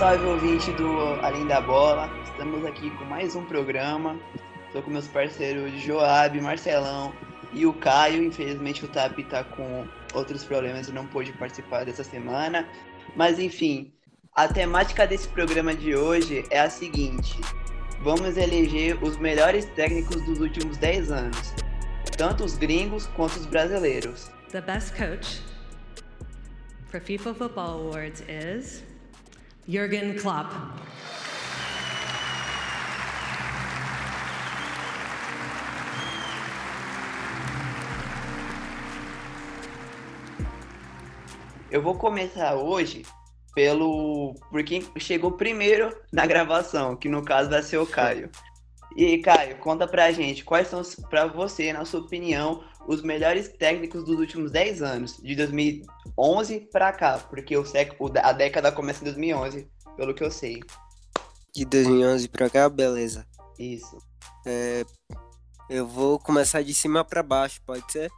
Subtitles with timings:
[0.00, 2.08] Salve, ouvinte do Além da Bola.
[2.24, 4.18] Estamos aqui com mais um programa.
[4.66, 7.12] Estou com meus parceiros Joab, Marcelão
[7.52, 8.24] e o Caio.
[8.24, 12.66] Infelizmente o Tapi está com outros problemas e não pôde participar dessa semana.
[13.14, 13.92] Mas enfim,
[14.34, 17.38] a temática desse programa de hoje é a seguinte:
[18.00, 21.54] vamos eleger os melhores técnicos dos últimos 10 anos,
[22.16, 24.30] tanto os gringos quanto os brasileiros.
[24.50, 25.42] The best coach
[26.86, 28.89] for FIFA Football Awards is
[29.70, 30.50] Jurgen Klopp.
[41.70, 43.02] Eu vou começar hoje
[43.54, 48.28] pelo por quem chegou primeiro na gravação, que no caso vai ser o Caio.
[48.96, 54.04] E Caio, conta pra gente quais são para você, na sua opinião, os melhores técnicos
[54.04, 59.04] dos últimos 10 anos, de 2011 para cá, porque o sec, a década começa em
[59.04, 60.60] 2011, pelo que eu sei.
[61.54, 63.26] De 2011 para cá, beleza.
[63.58, 63.96] Isso.
[64.46, 64.84] É,
[65.68, 68.10] eu vou começar de cima para baixo, pode ser?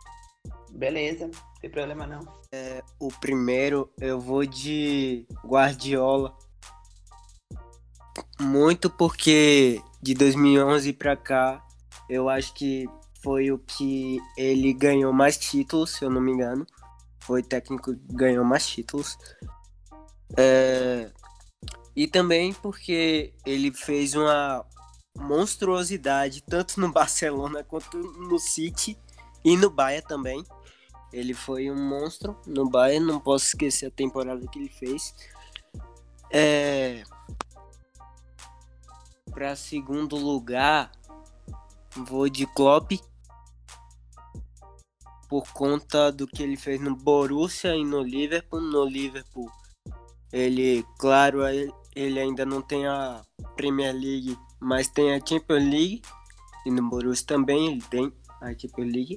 [0.70, 2.20] Beleza, não tem problema não.
[2.50, 6.36] É, o primeiro eu vou de Guardiola.
[8.40, 11.64] Muito porque de 2011 para cá,
[12.08, 12.88] eu acho que
[13.22, 16.66] foi o que ele ganhou mais títulos, se eu não me engano.
[17.20, 19.16] Foi o técnico que ganhou mais títulos.
[20.36, 21.10] É...
[21.94, 24.66] E também porque ele fez uma
[25.16, 28.98] monstruosidade tanto no Barcelona quanto no City
[29.44, 30.44] e no Bahia também.
[31.12, 35.14] Ele foi um monstro no Bahia, não posso esquecer a temporada que ele fez.
[36.30, 37.04] É...
[39.32, 40.92] Para segundo lugar,
[41.96, 42.92] vou de Klopp
[45.28, 48.60] por conta do que ele fez no Borussia e no Liverpool.
[48.60, 49.50] No Liverpool,
[50.30, 51.40] ele, claro,
[51.96, 53.22] ele ainda não tem a
[53.56, 56.02] Premier League, mas tem a Champions League.
[56.66, 59.16] E no Borussia também ele tem a Champions League.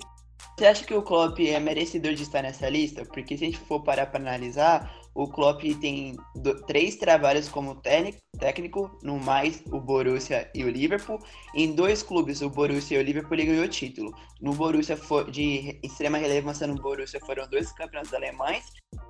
[0.57, 3.03] Você acha que o Klopp é merecedor de estar nessa lista?
[3.05, 7.81] Porque se a gente for parar para analisar, o Klopp tem do, três trabalhos como
[8.37, 11.19] técnico, no mais o Borussia e o Liverpool.
[11.55, 14.13] Em dois clubes, o Borussia e o Liverpool, ele ganhou título.
[14.41, 18.65] No Borussia, for, de extrema relevância no Borussia, foram dois campeonatos alemães.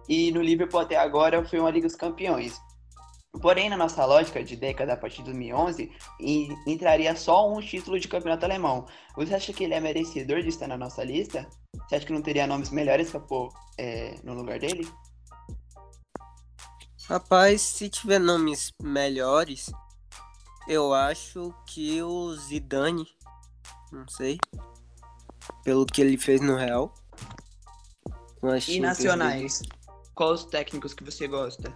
[0.07, 2.61] E no Liverpool, até agora, foi uma Liga dos Campeões.
[3.41, 5.91] Porém, na nossa lógica de década a partir de 2011,
[6.67, 8.85] entraria só um título de campeonato alemão.
[9.17, 11.49] Você acha que ele é merecedor de estar na nossa lista?
[11.87, 14.87] Você acha que não teria nomes melhores para pôr é, no lugar dele?
[17.07, 19.71] Rapaz, se tiver nomes melhores,
[20.67, 23.07] eu acho que o Zidane,
[23.91, 24.37] não sei,
[25.63, 26.93] pelo que ele fez no Real.
[28.67, 29.61] E nacionais?
[30.13, 31.73] Quais os técnicos que você gosta?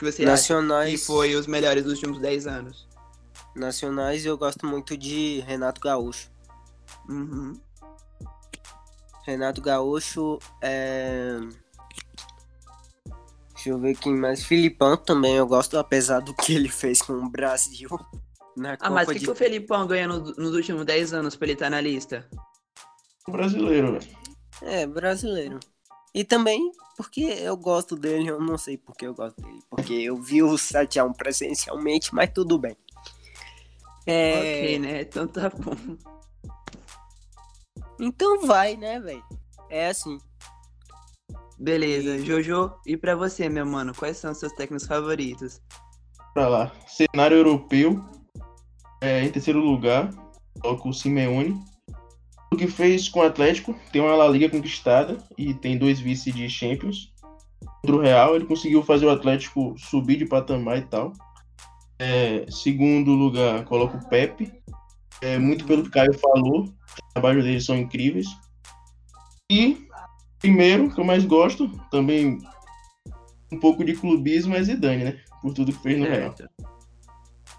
[0.00, 0.88] que você Nacionais...
[0.88, 2.88] acha que foi os melhores dos últimos 10 anos?
[3.54, 6.30] Nacionais eu gosto muito de Renato Gaúcho.
[7.06, 7.60] Uhum.
[9.26, 11.38] Renato Gaúcho é.
[13.60, 14.42] Deixa eu ver quem mais.
[14.42, 17.90] Filipão também eu gosto, apesar do que ele fez com o Brasil.
[18.56, 19.24] Na ah, Copa mas o que, de...
[19.26, 22.26] que o Felipão ganha no, nos últimos 10 anos pra ele estar tá na lista?
[23.28, 24.16] Brasileiro, velho.
[24.62, 25.60] É, brasileiro.
[26.14, 29.60] E também porque eu gosto dele, eu não sei porque eu gosto dele.
[29.68, 32.74] Porque eu vi o 7x1 presencialmente, mas tudo bem.
[34.06, 34.38] É...
[34.38, 35.02] Ok, né?
[35.02, 35.76] Então tá bom.
[38.00, 39.24] Então vai, né, velho?
[39.68, 40.18] É assim.
[41.60, 45.60] Beleza, Jojo, e pra você, meu mano, quais são os seus técnicos favoritos?
[46.32, 48.02] Pra lá, cenário europeu,
[49.02, 50.10] é, em terceiro lugar,
[50.58, 51.62] coloco o Simeone,
[52.50, 56.32] o que fez com o Atlético, tem uma La Liga conquistada e tem dois vice
[56.32, 57.12] de Champions.
[57.82, 61.12] Contra o Real, ele conseguiu fazer o Atlético subir de patamar e tal.
[61.98, 64.50] É, segundo lugar, coloco o Pepe.
[65.20, 68.26] É, muito pelo que o Caio falou, os trabalhos dele são incríveis.
[69.52, 69.89] E
[70.40, 72.38] primeiro, que eu mais gosto, também
[73.52, 75.20] um pouco de clubismo, é Zidane, né?
[75.40, 76.34] Por tudo que fez no Real.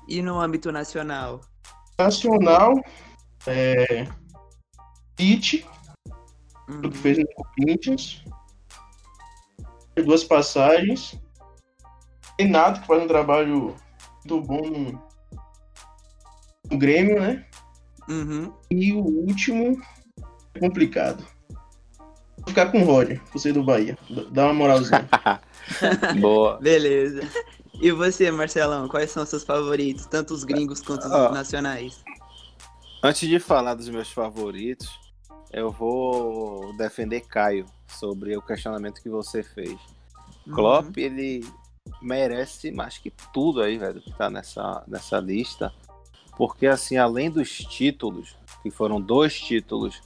[0.08, 1.42] E no âmbito nacional?
[1.98, 2.74] Nacional,
[3.46, 4.08] é,
[5.16, 5.66] Tite,
[6.68, 6.82] uhum.
[6.82, 8.24] que fez no Corinthians.
[9.96, 11.22] Duas passagens.
[12.40, 13.76] Renato, que faz um trabalho
[14.16, 15.04] muito bom no,
[16.72, 17.46] no Grêmio, né?
[18.10, 18.52] Uhum.
[18.72, 19.80] E o último
[20.56, 21.24] é complicado.
[22.42, 23.98] Vou ficar com o Roger, você do Bahia.
[24.32, 25.08] Dá uma moralzinha.
[26.20, 26.58] Boa.
[26.60, 27.22] Beleza.
[27.80, 31.30] E você, Marcelão, quais são os seus favoritos, tanto os gringos quanto os oh.
[31.30, 32.04] nacionais?
[33.04, 34.90] Antes de falar dos meus favoritos,
[35.52, 39.80] eu vou defender Caio sobre o questionamento que você fez.
[40.48, 40.54] Uhum.
[40.54, 41.46] Klopp, ele
[42.02, 45.74] merece mais que tudo aí, velho, que tá nessa, nessa lista.
[46.38, 50.02] Porque, assim, além dos títulos, que foram dois títulos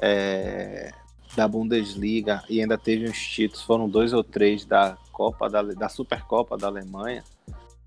[0.00, 0.92] é,
[1.34, 5.88] da Bundesliga e ainda teve uns títulos, foram dois ou três da Copa da, da
[5.88, 7.22] Supercopa da Alemanha.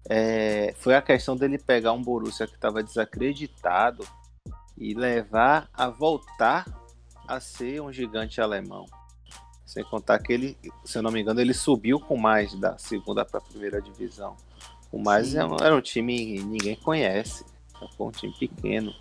[0.10, 4.06] É, foi a questão dele pegar um Borussia que estava desacreditado
[4.78, 6.66] e levar a voltar
[7.28, 8.86] a ser um gigante alemão.
[9.66, 13.26] Sem contar que ele, se eu não me engano, ele subiu com mais da segunda
[13.26, 14.36] para a primeira divisão.
[14.92, 17.46] O mais era, era um time que ninguém conhece,
[17.98, 18.94] foi um time pequeno.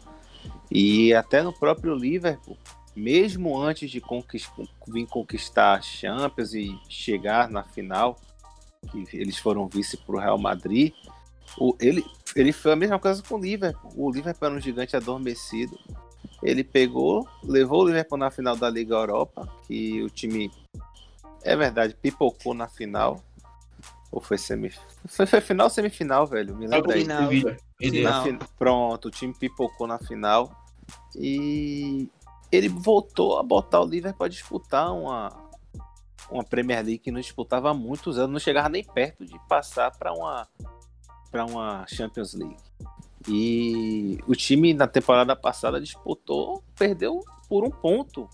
[0.71, 2.56] E até no próprio Liverpool,
[2.94, 4.03] mesmo antes de
[4.89, 8.19] vir conquistar a Champions e chegar na final,
[8.91, 10.93] que eles foram vice para o Real Madrid,
[11.59, 12.05] o, ele,
[12.35, 13.93] ele foi a mesma coisa com o Liverpool.
[13.97, 15.79] O Liverpool era um gigante adormecido.
[16.43, 20.50] Ele pegou, levou o Liverpool na final da Liga Europa, que o time,
[21.43, 23.23] é verdade, pipocou na final.
[24.11, 24.87] Ou foi semifinal?
[25.06, 26.55] Foi, foi final ou semifinal, velho?
[26.56, 27.03] Me lembra aí.
[27.81, 28.03] Final.
[28.03, 28.38] Na fin...
[28.59, 30.53] Pronto, o time pipocou na final.
[31.17, 32.11] E
[32.52, 35.32] ele voltou a botar o Liverpool para disputar uma,
[36.31, 39.90] uma Premier League que não disputava há muitos anos, não chegava nem perto de passar
[39.90, 40.46] para uma
[41.46, 42.58] uma Champions League.
[43.26, 48.28] E o time na temporada passada disputou, perdeu por um ponto.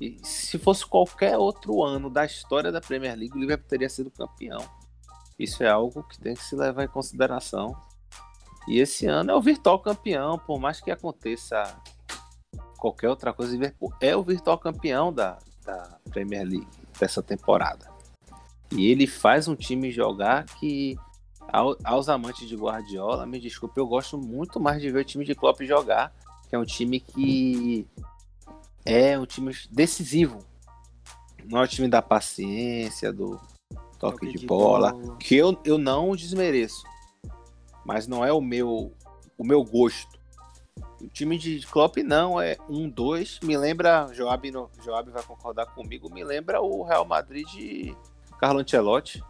[0.00, 4.10] E se fosse qualquer outro ano da história da Premier League, o Liverpool teria sido
[4.10, 4.64] campeão.
[5.38, 7.76] Isso é algo que tem que se levar em consideração.
[8.66, 11.76] E esse ano é o virtual campeão, por mais que aconteça
[12.78, 17.90] qualquer outra coisa, o Liverpool é o virtual campeão da, da Premier League dessa temporada.
[18.70, 20.96] E ele faz um time jogar que
[21.82, 25.34] aos amantes de Guardiola, me desculpe, eu gosto muito mais de ver o time de
[25.34, 26.14] Klopp jogar,
[26.48, 27.86] que é um time que
[28.84, 30.38] é um time decisivo.
[31.46, 33.40] Não é o time da paciência, do
[33.98, 36.82] toque, toque de, de bola, bola, que eu, eu não desmereço.
[37.84, 38.92] Mas não é o meu
[39.38, 40.17] o meu gosto.
[41.00, 44.50] O time de Klopp não é um dois, me lembra Joab,
[44.84, 47.96] Joab vai concordar comigo, me lembra o Real Madrid de
[48.38, 49.22] Carlo Ancelotti.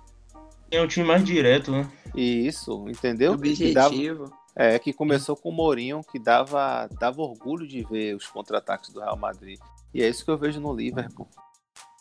[0.71, 1.91] É um time mais direto, né?
[2.15, 3.33] Isso, entendeu?
[3.33, 4.25] Objetivo.
[4.25, 8.91] Dava, é, que começou com o Mourinho, que dava, dava orgulho de ver os contra-ataques
[8.91, 9.59] do Real Madrid.
[9.95, 11.29] E é isso que eu vejo no Liverpool.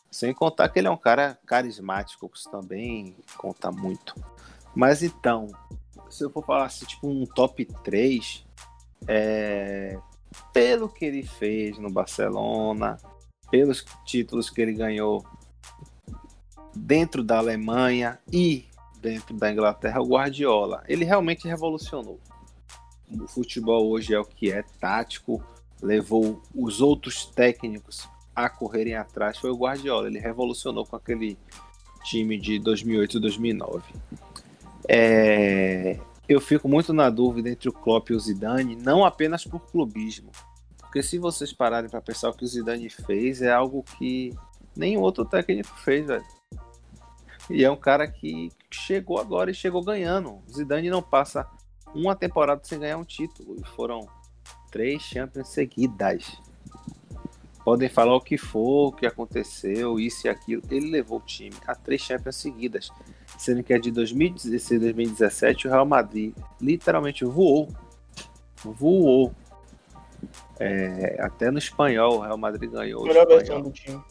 [0.09, 4.15] Sem contar que ele é um cara carismático, que isso também conta muito.
[4.75, 5.47] Mas então,
[6.09, 8.45] se eu for falar assim, tipo um top 3,
[9.05, 9.97] é,
[10.53, 12.97] pelo que ele fez no Barcelona,
[13.51, 15.25] pelos títulos que ele ganhou
[16.75, 18.65] dentro da Alemanha e
[19.01, 20.83] dentro da Inglaterra, o Guardiola.
[20.87, 22.19] Ele realmente revolucionou.
[23.09, 25.41] O futebol hoje é o que é tático,
[25.81, 29.37] levou os outros técnicos a correrem atrás.
[29.37, 31.37] Foi o Guardiola, ele revolucionou com aquele
[32.03, 33.83] time de 2008 e 2009.
[34.87, 35.99] É...
[36.27, 40.31] Eu fico muito na dúvida entre o Klopp e o Zidane, não apenas por clubismo,
[40.77, 44.33] porque se vocês pararem para pensar o que o Zidane fez, é algo que
[44.75, 46.25] nenhum outro técnico fez, velho.
[47.49, 50.41] E é um cara que chegou agora e chegou ganhando.
[50.51, 51.47] Zidane não passa
[51.93, 53.55] uma temporada sem ganhar um título.
[53.59, 54.07] E foram
[54.69, 56.41] três Champions seguidas.
[57.67, 60.61] Podem falar o que for, o que aconteceu, isso e aquilo.
[60.71, 62.89] Ele levou o time a três Champions seguidas.
[63.37, 67.67] Sendo que é de 2016 2017 o Real Madrid literalmente voou.
[68.63, 69.33] Voou.
[70.57, 73.03] É, até no espanhol o Real Madrid ganhou.
[73.03, 74.01] Melhor versão do time.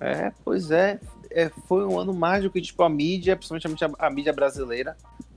[0.00, 0.98] É, pois é,
[1.30, 4.96] é, foi um ano mágico que, tipo, a mídia, principalmente a, a, mídia brasileira,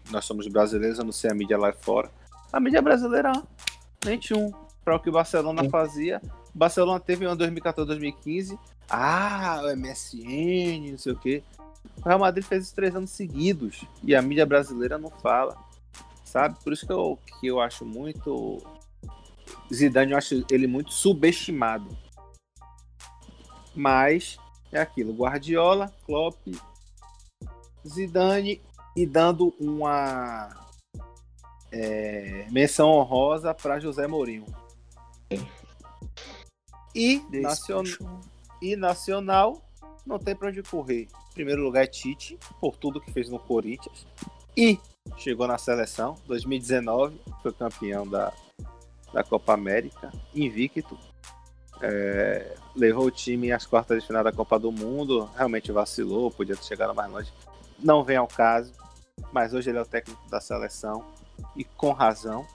[0.09, 2.09] nós somos brasileiros, eu não sei a mídia lá fora,
[2.53, 3.33] a mídia brasileira,
[4.05, 4.53] nem tinha um.
[4.85, 5.69] Para o que o Barcelona Sim.
[5.69, 6.21] fazia.
[6.57, 8.59] Barcelona teve um ano 2014, 2015.
[8.89, 11.43] Ah, o MSN, não sei o quê.
[11.97, 13.85] O Real Madrid fez isso três anos seguidos.
[14.03, 15.55] E a mídia brasileira não fala.
[16.25, 16.57] Sabe?
[16.63, 18.57] Por isso que eu, que eu acho muito.
[19.71, 21.95] Zidane, eu acho ele muito subestimado.
[23.75, 24.37] Mas
[24.71, 26.35] é aquilo, Guardiola, Klopp,
[27.87, 28.61] Zidane
[28.95, 30.49] e dando uma
[31.71, 34.45] é, menção honrosa para José Mourinho.
[36.97, 37.83] E, nacion...
[38.59, 39.61] e Nacional
[40.05, 41.07] não tem para onde correr.
[41.31, 44.07] Em primeiro lugar é Tite, por tudo que fez no Corinthians.
[44.55, 44.79] E
[45.17, 48.33] chegou na seleção, 2019, foi campeão da,
[49.13, 50.97] da Copa América, invicto.
[51.79, 56.55] É, levou o time às quartas de final da Copa do Mundo, realmente vacilou, podia
[56.55, 57.33] ter chegado mais longe.
[57.77, 58.73] Não vem ao caso,
[59.31, 61.05] mas hoje ele é o técnico da seleção
[61.55, 62.47] e com razão.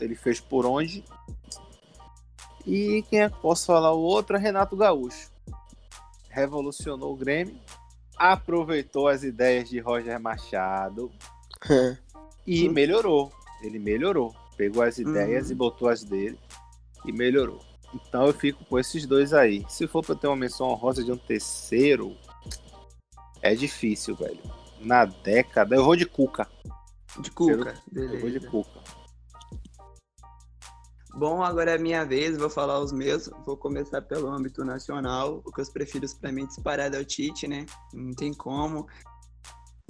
[0.00, 1.04] Ele fez por onde.
[2.70, 3.92] E quem é que posso falar?
[3.92, 5.28] O outro é Renato Gaúcho.
[6.28, 7.58] Revolucionou o Grêmio,
[8.16, 11.10] aproveitou as ideias de Roger Machado
[12.46, 13.32] e melhorou.
[13.62, 14.34] Ele melhorou.
[14.56, 15.52] Pegou as ideias Uhum.
[15.52, 16.38] e botou as dele
[17.04, 17.60] e melhorou.
[17.92, 19.64] Então eu fico com esses dois aí.
[19.68, 22.16] Se for pra eu ter uma menção honrosa de um terceiro,
[23.42, 24.38] é difícil, velho.
[24.78, 26.46] Na década, eu vou de Cuca.
[27.18, 28.38] De Cuca, Eu vou de.
[28.40, 28.80] Cuca.
[31.14, 33.28] Bom, agora é minha vez, vou falar os meus.
[33.44, 35.42] Vou começar pelo âmbito nacional.
[35.44, 37.66] O que eu prefiro pra mim disparado é o Tite, né?
[37.92, 38.86] Não tem como.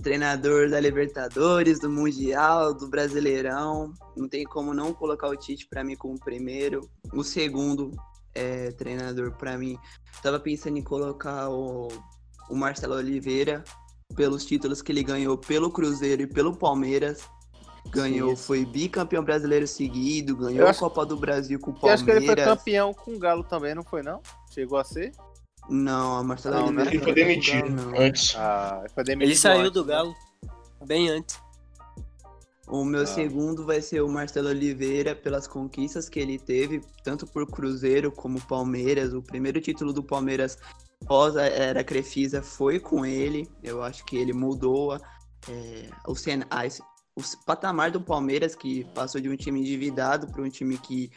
[0.02, 3.92] Treinador da Libertadores, do Mundial, do Brasileirão.
[4.16, 6.88] Não tem como não colocar o Tite pra mim como primeiro.
[7.12, 7.92] O segundo
[8.34, 9.78] é, treinador pra mim.
[10.22, 11.88] Tava pensando em colocar o,
[12.48, 13.62] o Marcelo Oliveira
[14.16, 17.28] pelos títulos que ele ganhou pelo Cruzeiro e pelo Palmeiras.
[17.88, 18.42] Ganhou, Sim.
[18.42, 22.00] foi bicampeão brasileiro seguido, ganhou Eu a acho- Copa do Brasil com o Eu Palmeiras.
[22.00, 24.20] acho que ele foi campeão com o Galo também, não foi não?
[24.52, 25.12] Chegou a ser?
[25.68, 26.82] Não, a Marcelo Não, né?
[26.82, 27.98] Oliveira Ele foi demitido não.
[28.00, 28.34] antes.
[28.36, 29.92] Ah, foi demitido Ele saiu antes, do né?
[29.92, 30.14] Galo
[30.86, 31.38] bem antes.
[32.68, 33.06] O meu Ah.
[33.06, 38.40] segundo vai ser o Marcelo Oliveira pelas conquistas que ele teve, tanto por Cruzeiro como
[38.42, 39.12] Palmeiras.
[39.12, 40.56] O primeiro título do Palmeiras
[41.06, 43.48] pós a era Crefisa foi com ele.
[43.62, 45.00] Eu acho que ele mudou a-
[45.48, 46.62] é, o, cen- a-
[47.16, 51.10] o patamar do Palmeiras, que passou de um time endividado para um time que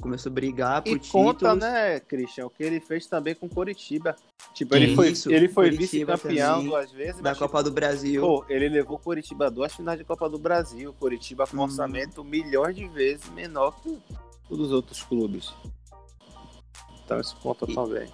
[0.00, 1.10] começou a brigar por E títulos.
[1.10, 4.14] conta, né, Christian, o que ele fez também com Coritiba.
[4.54, 8.20] Tipo, ele foi, Isso, ele foi vice-campeão duas vezes, Da Copa do Brasil.
[8.22, 10.94] pô, ele levou Coritiba a duas finais de Copa do Brasil.
[11.00, 11.64] Coritiba com um Hum.
[11.64, 13.98] orçamento milhões de vezes menor que
[14.48, 15.52] o dos outros clubes.
[17.04, 18.08] Então isso conta E- também.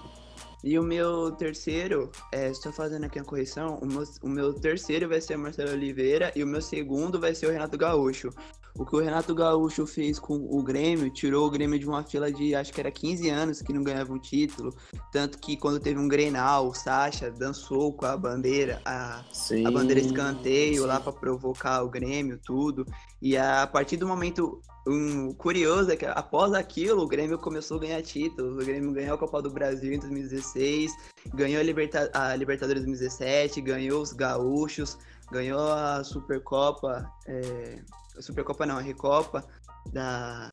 [0.66, 5.20] E o meu terceiro, é, fazendo aqui a correção, o meu, o meu terceiro vai
[5.20, 8.30] ser o Marcelo Oliveira e o meu segundo vai ser o Renato Gaúcho.
[8.76, 12.32] O que o Renato Gaúcho fez com o Grêmio, tirou o Grêmio de uma fila
[12.32, 14.74] de acho que era 15 anos que não ganhava um título.
[15.12, 19.64] Tanto que quando teve um Grenal, o Sacha dançou com a bandeira, a, Sim.
[19.64, 20.86] a bandeira escanteio sim.
[20.88, 22.84] lá para provocar o Grêmio, tudo.
[23.22, 27.80] E a partir do momento um, curioso é que após aquilo o Grêmio começou a
[27.80, 28.54] ganhar títulos.
[28.54, 30.92] O Grêmio ganhou a Copa do Brasil em 2016,
[31.32, 34.98] ganhou a, Liberta a Libertadores 2017, ganhou os Gaúchos,
[35.30, 37.78] ganhou a Supercopa, é,
[38.20, 39.44] Supercopa não, a Recopa
[39.92, 40.50] da,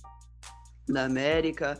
[0.88, 1.80] da América.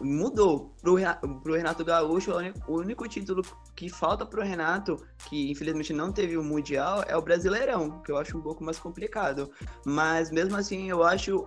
[0.00, 0.96] Mudou pro,
[1.42, 2.32] pro Renato Gaúcho,
[2.66, 3.42] o único- título
[3.76, 4.96] que falta pro Renato,
[5.28, 8.78] que infelizmente não teve o Mundial, é o Brasileirão, que eu acho um pouco mais
[8.78, 9.50] complicado.
[9.84, 11.46] Mas mesmo assim, eu acho.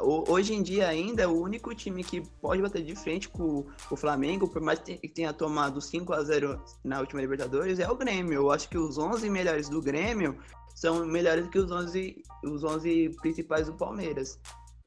[0.00, 3.96] ho- Hoje em dia ainda, o único time que pode bater de frente com o
[3.96, 8.34] Flamengo, por mais que tenha tomado 5 a 0 na última Libertadores, é o Grêmio.
[8.34, 10.38] Eu acho que os 11 melhores do Grêmio
[10.74, 14.38] são melhores que os 11, os 11 principais do Palmeiras.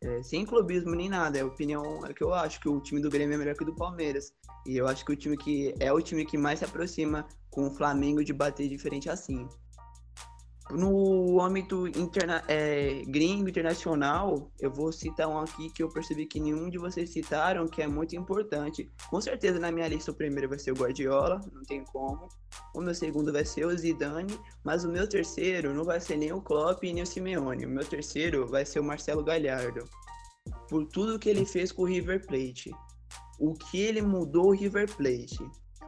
[0.03, 3.01] É, sem clubismo nem nada, é a opinião é que eu acho que o time
[3.01, 4.33] do Grêmio é melhor que o do Palmeiras.
[4.65, 7.67] E eu acho que o time que é o time que mais se aproxima com
[7.67, 9.47] o Flamengo de bater diferente assim.
[10.71, 16.39] No âmbito interna é, gringo internacional, eu vou citar um aqui que eu percebi que
[16.39, 18.89] nenhum de vocês citaram, que é muito importante.
[19.09, 22.27] Com certeza na minha lista o primeiro vai ser o Guardiola, não tem como.
[22.73, 26.33] O meu segundo vai ser o Zidane, mas o meu terceiro não vai ser nem
[26.33, 27.65] o Klopp nem o Simeone.
[27.67, 29.87] O meu terceiro vai ser o Marcelo Galhardo.
[30.67, 32.71] Por tudo que ele fez com o River Plate.
[33.39, 35.39] O que ele mudou o River Plate.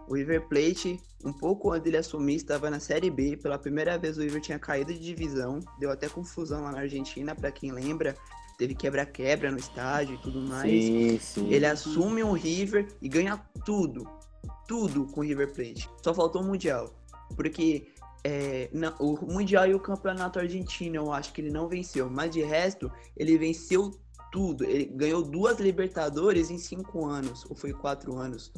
[0.07, 3.35] O River Plate, um pouco antes dele assumir, estava na Série B.
[3.37, 5.59] Pela primeira vez o River tinha caído de divisão.
[5.79, 8.15] Deu até confusão lá na Argentina, para quem lembra.
[8.57, 10.71] Teve quebra-quebra no estádio e tudo mais.
[10.71, 11.53] Sim, sim.
[11.53, 14.07] Ele assume o River e ganha tudo.
[14.67, 15.89] Tudo com o River Plate.
[16.01, 16.91] Só faltou o Mundial.
[17.35, 17.89] Porque
[18.23, 22.09] é, na- o Mundial e o Campeonato Argentino eu acho que ele não venceu.
[22.09, 23.91] Mas de resto, ele venceu
[24.31, 24.63] tudo.
[24.63, 27.45] Ele ganhou duas Libertadores em cinco anos.
[27.49, 28.51] Ou foi quatro anos.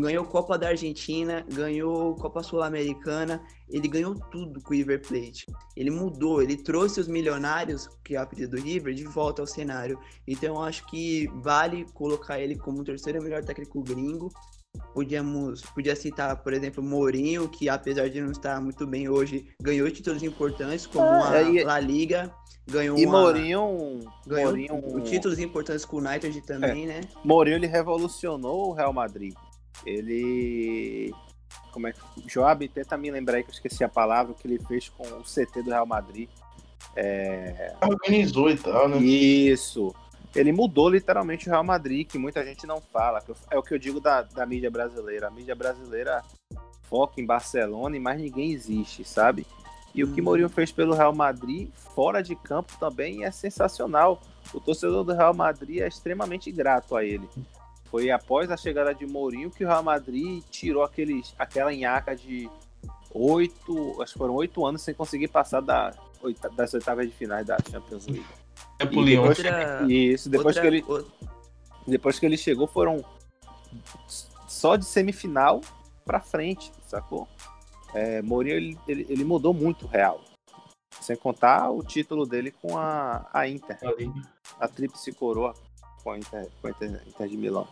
[0.00, 3.42] Ganhou Copa da Argentina, ganhou Copa Sul-Americana.
[3.68, 5.46] Ele ganhou tudo com o River Plate.
[5.76, 9.46] Ele mudou, ele trouxe os milionários, que é a pedido do River, de volta ao
[9.46, 9.98] cenário.
[10.26, 14.30] Então eu acho que vale colocar ele como o terceiro melhor técnico gringo.
[14.94, 19.90] Podíamos, podia citar, por exemplo, Mourinho, que apesar de não estar muito bem hoje, ganhou
[19.90, 22.32] títulos importantes como Ah, a e- La Liga,
[22.66, 27.02] ganhou E uma- Mourinho, ganhou Mourinho, títulos importantes com o United também, né?
[27.22, 29.34] Mourinho ele revolucionou o Real Madrid.
[29.84, 31.14] Ele.
[31.72, 32.00] Como é que.
[32.26, 35.22] Joab, tenta me lembrar aí que eu esqueci a palavra que ele fez com o
[35.22, 36.28] CT do Real Madrid.
[36.94, 37.74] É...
[37.80, 38.98] Organizou e tal, né?
[38.98, 39.94] Isso.
[40.34, 43.22] Ele mudou literalmente o Real Madrid, que muita gente não fala.
[43.50, 45.28] É o que eu digo da, da mídia brasileira.
[45.28, 46.22] A mídia brasileira
[46.88, 49.46] foca em Barcelona e mais ninguém existe, sabe?
[49.94, 50.24] E o que Hum.
[50.24, 54.20] Mourinho fez pelo Real Madrid, fora de campo, também é sensacional.
[54.52, 57.28] O torcedor do Real Madrid é extremamente grato a ele.
[57.92, 62.48] Foi após a chegada de Mourinho que o Real Madrid tirou aqueles, aquela nhaca de
[63.14, 65.94] oito, acho que foram oito anos sem conseguir passar da,
[66.56, 68.24] das oitavas de finais da Champions League.
[68.78, 71.06] É pro depois, Outra- isso, depois outra- que ele o-
[71.86, 73.04] depois que ele chegou foram
[74.48, 75.60] só de semifinal
[76.04, 77.28] pra frente, sacou?
[77.94, 80.20] É, Mourinho ele, ele, ele mudou muito o Real.
[81.00, 84.10] Sem contar o título dele com a, a Inter, Ali.
[84.58, 85.52] a tríplice coroa
[86.02, 87.66] com a Inter, com a Inter, Inter de Milão.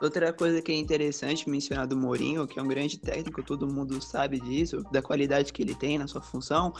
[0.00, 4.00] Outra coisa que é interessante mencionar do Mourinho, que é um grande técnico, todo mundo
[4.02, 6.74] sabe disso, da qualidade que ele tem na sua função,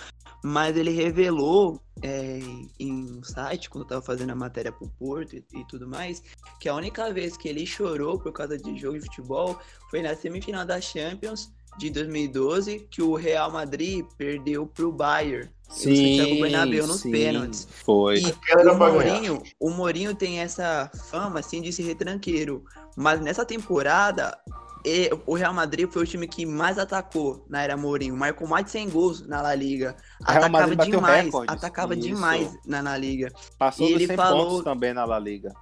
[0.44, 2.40] mas ele revelou é,
[2.78, 6.22] em um site, quando estava fazendo a matéria pro Porto e, e tudo mais,
[6.60, 9.58] que a única vez que ele chorou por causa de jogo de futebol
[9.90, 15.48] foi na semifinal da Champions de 2012, que o Real Madrid perdeu pro Bayern.
[15.68, 17.66] Santiago Bernabéu nos pênaltis.
[17.84, 18.20] Foi.
[18.20, 22.62] E o Mourinho, o Mourinho tem essa fama assim de ser retranqueiro,
[22.96, 24.38] mas nessa temporada
[24.84, 28.66] e- o Real Madrid foi o time que mais atacou na era Mourinho, marcou mais
[28.66, 31.54] de 100 gols na La Liga, O atacava demais, recordes.
[31.56, 32.02] atacava Isso.
[32.06, 33.32] demais na, na Liga.
[33.58, 35.52] Passou E dos ele 100 falou- pontos também na La Liga.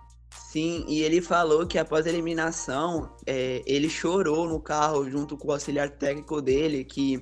[0.54, 5.48] Sim, e ele falou que após a eliminação, é, ele chorou no carro junto com
[5.48, 7.20] o auxiliar técnico dele, que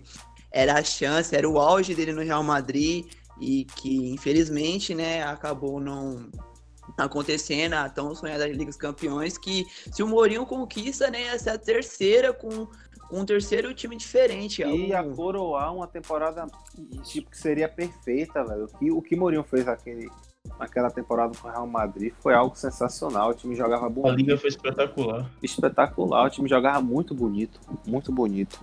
[0.53, 3.07] era a chance, era o auge dele no Real Madrid
[3.41, 6.29] e que infelizmente, né, acabou não
[6.99, 11.51] acontecendo a tão sonhada Liga dos Campeões, que se o Mourinho conquista, né, ia ser
[11.51, 12.67] a terceira com,
[13.09, 14.61] com um terceiro time diferente.
[14.61, 16.47] E a algo- coroar uma temporada
[17.03, 18.65] tipo, que seria perfeita, velho.
[18.65, 20.11] O que o que Mourinho fez aquele,
[20.59, 23.31] naquela temporada com o Real Madrid foi algo sensacional.
[23.31, 25.31] O time jogava A bonito, liga foi espetacular.
[25.43, 26.27] espetacular.
[26.27, 28.61] O time jogava muito bonito, muito bonito.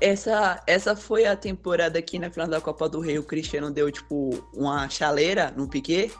[0.00, 3.90] Essa, essa foi a temporada que na final da Copa do Rei o Cristiano deu,
[3.92, 6.10] tipo, uma chaleira no Piquet.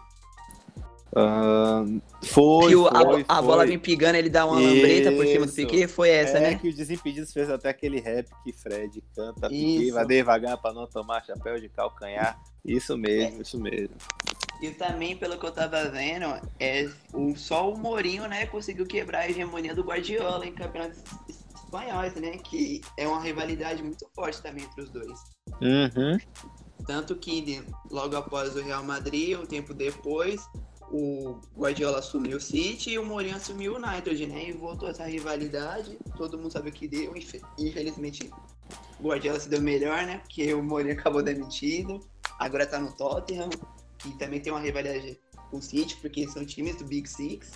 [1.17, 1.85] Ah,
[2.25, 3.47] foi, que o- foi, a, a foi.
[3.47, 5.55] bola vem pigando, ele dá uma lambreta por cima do Isso.
[5.57, 6.55] Piquet, foi essa, é né?
[6.57, 9.51] que o Desimpedidos fez até aquele rap que Fred canta, Isso.
[9.79, 12.37] Piquet, vai devagar pra não tomar chapéu de calcanhar.
[12.65, 13.95] Isso mesmo, isso mesmo.
[14.65, 16.25] E também, pelo que eu tava vendo,
[16.59, 21.45] é, o, só o Mourinho, né, conseguiu quebrar a hegemonia do Guardiola em campeonatos es-
[21.55, 22.39] espanhóis, né?
[22.39, 25.21] Que é uma rivalidade muito forte também entre os dois.
[25.61, 26.19] Uhum.
[26.87, 30.41] Tanto que de- logo após o Real Madrid, um tempo depois,
[30.91, 34.49] o Guardiola assumiu o City e o Mourinho assumiu o United, né?
[34.49, 35.99] E voltou essa rivalidade.
[36.17, 37.15] Todo mundo sabe o que deu.
[37.17, 38.31] infe- Infelizmente,
[38.99, 40.19] o Guardiola se deu melhor, né?
[40.19, 42.01] Porque o Mourinho acabou demitido.
[42.39, 43.49] Agora tá no Tottenham,
[44.05, 45.19] que também tem uma rivalidade
[45.51, 47.51] com o City, porque são times do Big Six.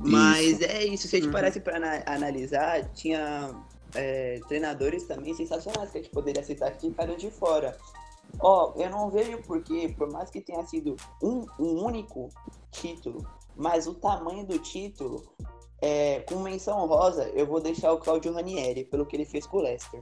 [0.00, 1.32] Mas é isso, se a gente Uhum.
[1.32, 3.54] parasse para analisar, tinha
[3.94, 7.76] é, treinadores também sensacionais que a gente poderia citar que ficaram de fora.
[8.40, 12.28] Ó, eu não vejo porque, por mais que tenha sido um, um único
[12.72, 13.24] título,
[13.54, 15.22] mas o tamanho do título,
[15.80, 19.58] é, com menção rosa, eu vou deixar o Claudio Ranieri, pelo que ele fez com
[19.58, 20.00] o Leicester.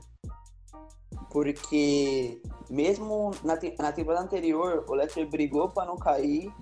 [1.33, 6.53] Porque mesmo na, na temporada anterior, o Leicester brigou para não cair,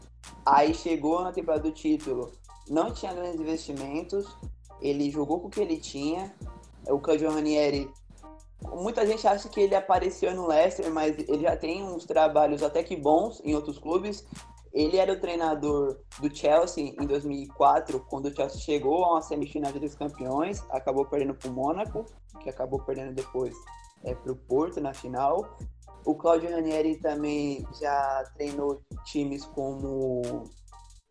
[0.45, 2.31] aí chegou na temporada do título,
[2.69, 4.25] não tinha grandes investimentos,
[4.81, 6.33] ele jogou com o que ele tinha.
[6.87, 7.91] O Claudio Ranieri,
[8.73, 12.81] muita gente acha que ele apareceu no Leicester, mas ele já tem uns trabalhos até
[12.81, 14.25] que bons em outros clubes.
[14.73, 19.73] Ele era o treinador do Chelsea em 2004, quando o Chelsea chegou a uma semifinal
[19.73, 22.05] dos campeões, acabou perdendo para o Mônaco,
[22.39, 23.53] que acabou perdendo depois
[24.03, 25.57] é, para o Porto na final.
[26.05, 30.43] O Claudio Ranieri também já treinou times como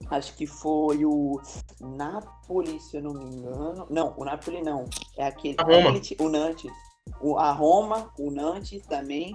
[0.08, 1.40] acho que foi o
[1.80, 3.86] Napoli, se eu não me engano.
[3.90, 4.84] Não, o Napoli não.
[5.16, 6.00] É aquele, A Roma.
[6.18, 6.72] o Nantes.
[7.20, 9.34] O, a Roma, o Nantes também.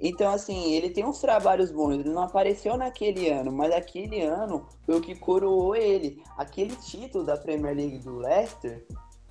[0.00, 1.94] Então, assim, ele tem uns trabalhos bons.
[1.94, 6.20] Ele não apareceu naquele ano, mas aquele ano foi o que coroou ele.
[6.36, 8.84] Aquele título da Premier League do Leicester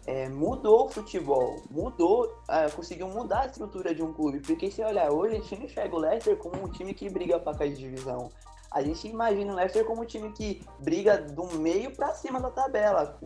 [0.05, 4.39] é, mudou o futebol, mudou, ah, conseguiu mudar a estrutura de um clube.
[4.39, 7.39] Porque se olhar hoje, a gente não enxerga o Leicester como um time que briga
[7.39, 8.29] para cair de divisão.
[8.71, 12.49] A gente imagina o Leicester como um time que briga do meio para cima da
[12.49, 13.19] tabela,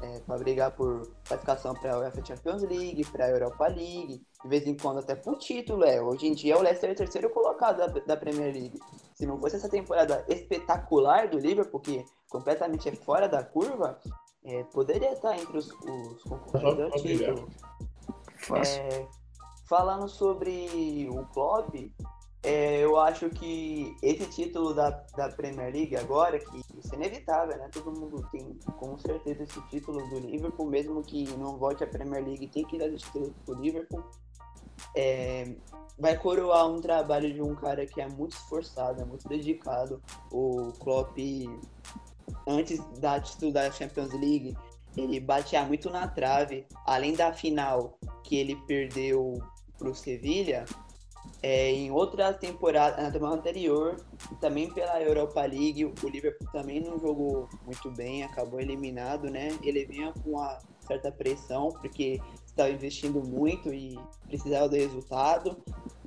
[0.00, 4.48] é, para brigar por classificação para a UEFA Champions League, para a Europa League, de
[4.48, 5.84] vez em quando até por título.
[5.84, 6.00] É.
[6.00, 8.78] Hoje em dia o Leicester é o terceiro colocado da, da Premier League.
[9.14, 13.98] Se não fosse essa temporada espetacular do Liverpool, que completamente é fora da curva,
[14.44, 17.34] é, poderia estar entre os, os concorrentes ao Obrigado.
[17.34, 17.48] título.
[18.66, 19.06] É,
[19.66, 21.74] falando sobre o Klopp,
[22.44, 27.56] é, eu acho que esse título da, da Premier League agora, que isso é inevitável,
[27.56, 27.70] né?
[27.72, 32.22] Todo mundo tem com certeza esse título do Liverpool, mesmo que não volte a Premier
[32.22, 34.04] League, tem que dar esse título pro Liverpool.
[34.94, 35.56] É,
[35.98, 40.02] vai coroar um trabalho de um cara que é muito esforçado, é muito dedicado.
[40.30, 41.16] O Klopp,
[42.46, 44.56] antes da da Champions League,
[44.96, 46.66] ele batia muito na trave.
[46.86, 49.42] Além da final que ele perdeu
[49.78, 50.64] pro Sevilha,
[51.42, 53.96] é, em outra temporada, na temporada anterior,
[54.40, 59.48] também pela Europa League, o Liverpool também não jogou muito bem, acabou eliminado, né?
[59.62, 65.56] Ele vinha com uma certa pressão, porque estava investindo muito e precisava do resultado.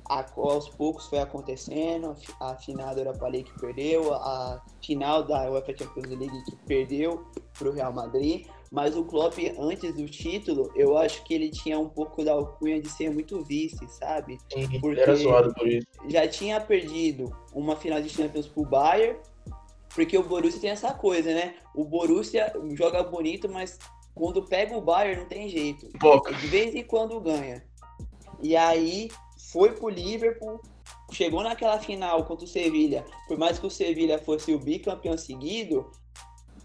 [0.08, 5.50] A, aos poucos foi acontecendo, a final da Europa League que perdeu, a final da
[5.50, 7.26] UEFA Champions League que perdeu
[7.58, 8.46] para o Real Madrid.
[8.70, 12.80] Mas o Klopp, antes do título, eu acho que ele tinha um pouco da alcunha
[12.80, 14.38] de ser muito vice, sabe?
[14.80, 15.86] Porque era zoado por isso.
[16.06, 19.18] Já tinha perdido uma final de Champions pro Bayern,
[19.94, 21.54] porque o Borussia tem essa coisa, né?
[21.74, 23.78] O Borussia joga bonito, mas
[24.14, 25.88] quando pega o Bayern não tem jeito.
[25.98, 26.32] Pouca.
[26.34, 27.64] De vez em quando ganha.
[28.42, 29.08] E aí
[29.50, 30.60] foi pro Liverpool,
[31.10, 33.04] chegou naquela final contra o Sevilha.
[33.26, 35.90] Por mais que o Sevilha fosse o bicampeão seguido,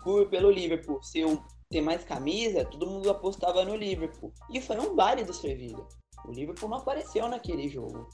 [0.03, 4.33] por, pelo Liverpool ser um, ter mais camisa, todo mundo apostava no Liverpool.
[4.51, 5.83] E foi um baile do Sevilha.
[6.25, 8.07] O Liverpool não apareceu naquele jogo.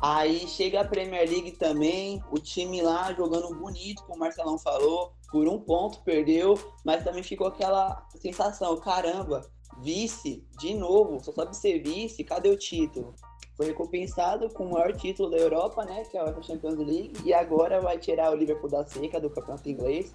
[0.00, 5.12] Aí chega a Premier League também, o time lá jogando bonito, como o Marcelão falou,
[5.30, 9.42] por um ponto perdeu, mas também ficou aquela sensação, caramba,
[9.82, 13.14] vice, de novo, só sabe ser vice, cadê o título?
[13.56, 17.34] Foi recompensado com o maior título da Europa, né, que é a Champions League, e
[17.34, 20.14] agora vai tirar o Liverpool da seca do campeonato inglês.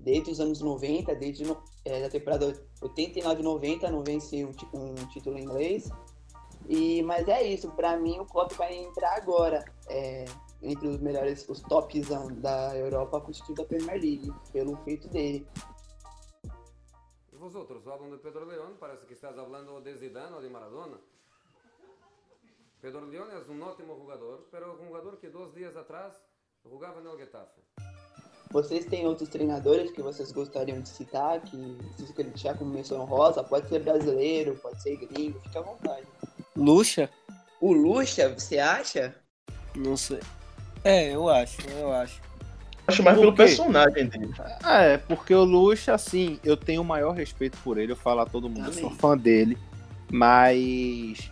[0.00, 1.44] Desde os anos 90, desde
[1.84, 5.90] é, a temporada 89-90, não vence um, um título inglês.
[6.68, 10.24] E, mas é isso, para mim o Klopp vai entrar agora é,
[10.62, 15.08] entre os melhores, os tops da Europa com o título da Premier League, pelo feito
[15.08, 15.46] dele.
[17.32, 21.00] Vosotros hablan de Pedro León, parece que estás hablando de Zidane ou de Maradona.
[22.80, 26.14] Pedro León es un ótimo jugador, pero un jugador que dos días atrás
[26.62, 27.60] jugaba no Getafe.
[28.50, 33.04] Vocês têm outros treinadores que vocês gostariam de citar, que se quer deixar como menção
[33.04, 36.06] rosa, pode ser brasileiro, pode ser gringo, fica à vontade.
[36.56, 37.10] Lucha?
[37.60, 39.14] O Lucha, você acha?
[39.76, 40.20] Não sei.
[40.82, 42.20] É, eu acho, eu acho.
[42.86, 44.32] Acho mais pelo personagem dele.
[44.64, 48.26] É, porque o Lucha, assim, eu tenho o maior respeito por ele, eu falo a
[48.26, 49.56] todo mundo, eu sou fã dele,
[50.10, 51.30] mas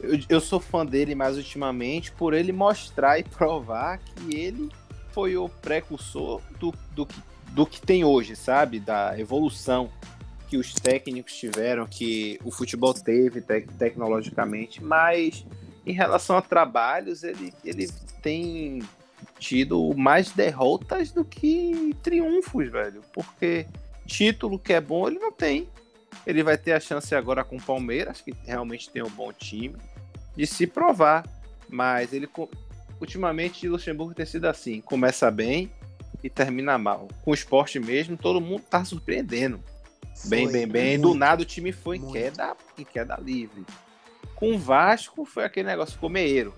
[0.00, 4.70] eu, eu sou fã dele mais ultimamente por ele mostrar e provar que ele
[5.12, 8.78] foi o precursor do, do, que, do que tem hoje, sabe?
[8.78, 9.90] Da evolução
[10.48, 15.44] que os técnicos tiveram, que o futebol teve tec- tecnologicamente, mas
[15.84, 17.88] em relação a trabalhos, ele, ele
[18.22, 18.82] tem
[19.38, 23.02] tido mais derrotas do que triunfos, velho.
[23.12, 23.66] Porque
[24.06, 25.68] título que é bom, ele não tem.
[26.26, 29.76] Ele vai ter a chance agora com o Palmeiras, que realmente tem um bom time,
[30.36, 31.24] de se provar.
[31.68, 32.28] Mas ele,
[33.00, 35.70] ultimamente, Luxemburgo tem sido assim: começa bem
[36.22, 37.08] e termina mal.
[37.22, 39.62] Com o esporte mesmo, todo mundo tá surpreendendo.
[40.24, 40.98] Bem, Foi, bem, bem.
[40.98, 41.02] muito.
[41.02, 43.64] Do nada o time foi em queda, em queda livre.
[44.34, 46.54] Com o Vasco foi aquele negócio ficou meieiro.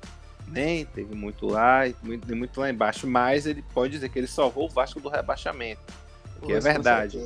[0.46, 4.66] Nem teve muito lá, muito, muito lá embaixo, mas ele pode dizer que ele salvou
[4.66, 5.82] o Vasco do rebaixamento.
[6.42, 7.18] Que é verdade.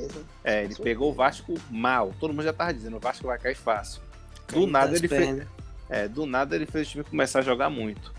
[0.43, 2.13] É, ele Com pegou o Vasco mal.
[2.19, 4.01] Todo mundo já tava dizendo, o Vasco vai cair fácil.
[4.47, 5.47] Do Quem nada tá ele fez,
[5.89, 8.13] é, do nada ele fez o time começar a jogar muito.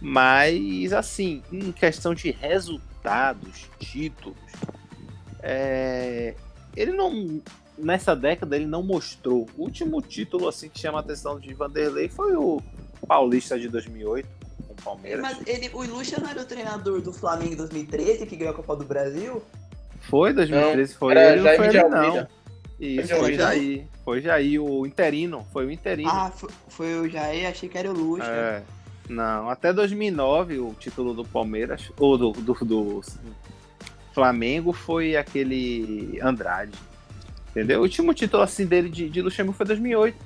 [0.00, 4.38] Mas, assim, em questão de resultados, títulos,
[5.42, 6.34] é,
[6.76, 7.42] ele não.
[7.78, 9.46] Nessa década ele não mostrou.
[9.56, 12.60] O último título assim que chama a atenção de Vanderlei foi o
[13.06, 14.28] Paulista de 2008
[14.66, 15.22] com o Palmeiras.
[15.22, 18.56] Mas ele, o Lucha não era o treinador do Flamengo em 2013, que ganhou a
[18.56, 19.42] Copa do Brasil?
[20.10, 22.06] Foi 2013, foi Era ele, não foi ele Almeida.
[22.06, 22.28] não.
[22.80, 23.84] Isso, foi Jair.
[24.04, 25.46] Foi Jair, o interino.
[25.52, 26.10] Foi o interino.
[26.10, 28.24] Ah, foi, foi o Jair, achei que era o Lucha.
[28.24, 28.62] É.
[29.08, 33.02] Não, até 2009 o título do Palmeiras, ou do, do, do
[34.12, 36.72] Flamengo, foi aquele Andrade.
[37.50, 37.80] Entendeu?
[37.80, 40.16] O último título assim dele de, de Luxemburgo foi 2008.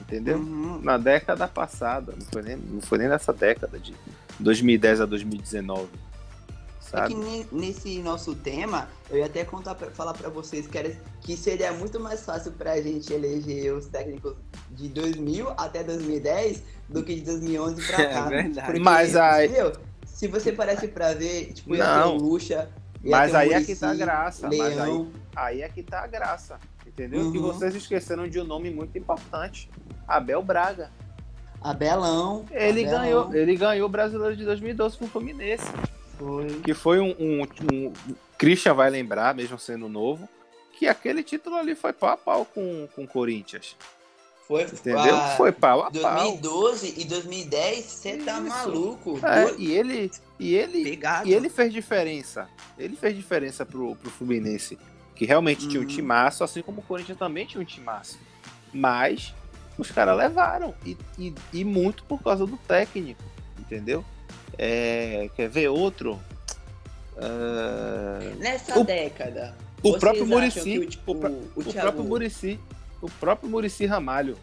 [0.00, 0.38] Entendeu?
[0.38, 0.80] Uhum.
[0.82, 3.94] Na década passada, não foi, nem, não foi nem nessa década, de
[4.38, 5.88] 2010 a 2019.
[6.92, 7.14] É que Sabe?
[7.14, 11.36] ne- nesse nosso tema, eu ia até contar pra, falar pra vocês que, era, que
[11.36, 14.34] seria muito mais fácil pra gente eleger os técnicos
[14.70, 18.28] de 2000 até 2010 do que de 2011 pra É cá.
[18.28, 18.66] verdade.
[18.66, 19.72] Porque, Mas aí- meu,
[20.06, 22.16] se você parece pra ver, tipo, ia ter Não.
[22.16, 22.68] o Lucha,
[23.04, 25.08] Mas ter aí é Muricy, que tá a graça, mas Leão.
[25.36, 26.58] Aí é que tá a graça.
[26.86, 27.30] Entendeu?
[27.30, 27.52] Que Uhum.
[27.52, 29.70] vocês esqueceram de um nome muito importante.
[30.06, 30.90] Abel Braga.
[31.60, 32.44] Abelão.
[32.50, 33.00] Ele Abelão.
[33.02, 35.64] ganhou, ele ganhou o brasileiro de 2012 com o Fluminense.
[36.18, 36.60] Foi.
[36.64, 37.92] Que foi um, um, um-
[38.36, 40.28] Christian vai lembrar, mesmo sendo novo,
[40.78, 43.76] que aquele título ali foi pau a pau com, com o Corinthians.
[44.46, 44.62] Foi.
[44.64, 45.14] Entendeu?
[45.16, 46.22] Ah, foi pau a pau.
[46.40, 49.20] 2012 e 2010, você tá maluco.
[49.22, 51.28] É, e ele, e ele, Pegado.
[51.28, 52.48] e ele fez diferença.
[52.78, 54.78] Ele fez diferença pro, pro Fluminense.
[55.14, 55.88] Que realmente tinha um Uhum.
[55.88, 58.18] timaço, assim como o Corinthians também tinha um timaço.
[58.72, 59.34] Mas
[59.76, 60.74] os caras levaram.
[60.86, 63.22] E, e, e muito por causa do técnico,
[63.58, 64.04] entendeu?
[64.58, 66.20] É, quer ver outro?
[67.16, 69.54] Ah, Nessa O- década.
[69.82, 72.60] o próprio o, tipo, o, próprio Murici,
[73.00, 74.36] o próprio Murici Ramalho,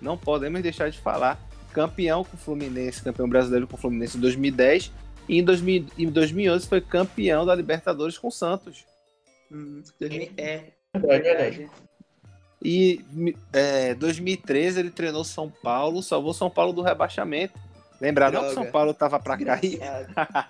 [0.00, 1.40] não podemos deixar de falar,
[1.72, 4.92] campeão com o Fluminense, campeão brasileiro com o Fluminense em 2010
[5.28, 8.84] e em, 2000, em 2011 foi campeão da Libertadores com o Santos.
[9.50, 11.56] Hum, 2000 é, Verdade, verdade.
[11.58, 11.70] verdade.
[12.64, 13.04] E
[13.52, 17.54] é, 2013 ele treinou São Paulo, salvou São Paulo do rebaixamento.
[18.02, 18.54] Lembrar não que.
[18.54, 19.78] São Paulo tava para cair?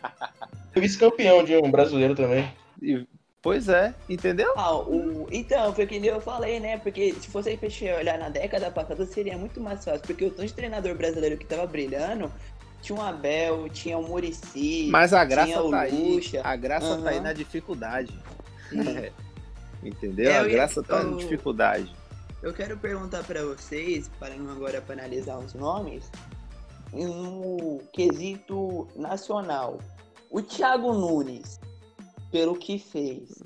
[0.74, 2.50] Vice-campeão de um brasileiro também.
[2.80, 3.06] E-
[3.42, 4.52] Pois é, entendeu?
[4.56, 5.26] Ah, o...
[5.32, 6.78] Então, foi que nem eu falei, né?
[6.78, 10.00] Porque se você fechar olhar na década passada, seria muito mais fácil.
[10.02, 12.30] Porque o tanto de treinador brasileiro que tava brilhando,
[12.80, 14.86] tinha o Abel, tinha o Murici.
[14.92, 16.12] Mas a graça tinha o tá aí.
[16.14, 16.40] Lucha.
[16.44, 18.16] A graça tá aí na dificuldade.
[18.70, 19.10] Sim.
[19.82, 20.30] Entendeu?
[20.30, 21.92] É, a eu ia- graça tá na eu- dificuldade.
[22.44, 26.08] Eu quero perguntar pra vocês, parando agora para analisar os nomes,
[26.92, 29.78] no quesito nacional.
[30.30, 31.60] O Thiago Nunes,
[32.30, 33.42] pelo que fez,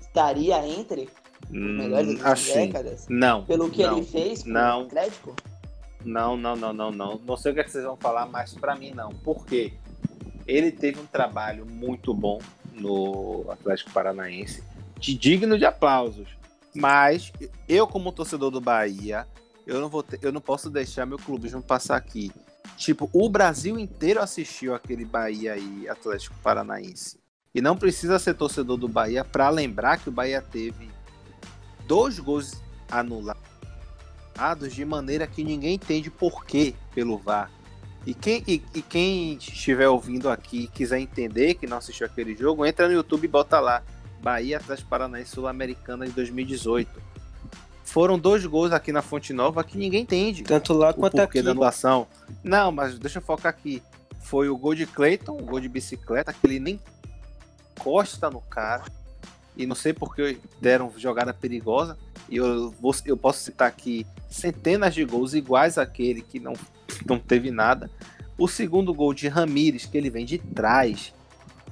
[0.00, 1.08] estaria entre
[1.44, 3.06] os melhores assim, décadas?
[3.08, 3.44] não.
[3.44, 4.82] Pelo que não, ele fez não.
[4.82, 5.34] Atlético?
[6.04, 7.18] Não, não, não, não, não.
[7.18, 9.10] Não sei o que, é que vocês vão falar, mas pra mim não.
[9.10, 9.74] Por quê?
[10.46, 12.40] Ele teve um trabalho muito bom
[12.72, 14.64] no Atlético Paranaense,
[14.98, 16.28] de digno de aplausos.
[16.74, 17.32] Mas
[17.68, 19.26] eu, como torcedor do Bahia,
[19.66, 22.32] eu não vou ter- eu não posso deixar meu clubismo passar aqui.
[22.76, 27.18] Tipo, o Brasil inteiro assistiu aquele Bahia e Atlético Paranaense.
[27.54, 30.88] E não precisa ser torcedor do Bahia para lembrar que o Bahia teve
[31.86, 33.40] dois gols anulados
[34.72, 37.50] de maneira que ninguém entende por quê pelo VAR.
[38.06, 42.34] E quem, e, e quem estiver ouvindo aqui e quiser entender que não assistiu aquele
[42.34, 43.82] jogo, entra no YouTube e bota lá
[44.22, 47.09] Bahia Atlético Paranaense Sul-Americana de 2018.
[47.90, 51.38] Foram dois gols aqui na Fonte Nova que ninguém entende Tanto lá o quanto porquê
[51.38, 51.42] aqui.
[51.42, 52.06] da anulação.
[52.44, 53.82] Não, mas deixa eu focar aqui.
[54.22, 56.80] Foi o gol de Cleiton, o gol de bicicleta, que ele nem
[57.76, 58.84] encosta no cara.
[59.56, 61.98] E não sei porque deram jogada perigosa.
[62.28, 66.52] E eu, vou, eu posso citar aqui centenas de gols iguais àquele que não,
[67.04, 67.90] não teve nada.
[68.38, 71.12] O segundo gol de Ramires, que ele vem de trás.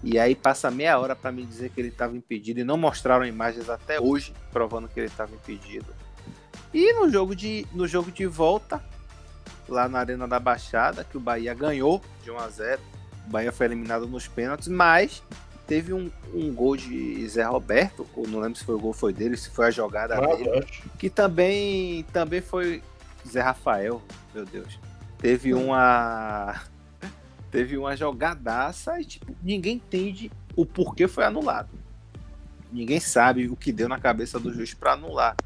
[0.02, 2.58] E aí passa meia hora para me dizer que ele estava impedido.
[2.58, 5.97] E não mostraram imagens até hoje provando que ele estava impedido.
[6.72, 8.82] E no jogo de, no jogo de volta,
[9.68, 12.80] lá na Arena da Baixada, que o Bahia ganhou de 1 a 0
[13.26, 15.22] O Bahia foi eliminado nos pênaltis, mas
[15.66, 19.12] teve um, um gol de Zé Roberto, ou não lembro se foi o gol foi
[19.12, 20.66] dele, se foi a jogada Ah, dele,
[20.98, 22.82] que também, também foi
[23.26, 24.02] Zé Rafael,
[24.34, 24.78] meu Deus.
[25.18, 26.62] Teve uma
[27.50, 31.68] teve uma jogadaça e tipo, ninguém entende o porquê foi anulado.
[32.72, 35.36] Ninguém sabe o que deu na cabeça do juiz para anular.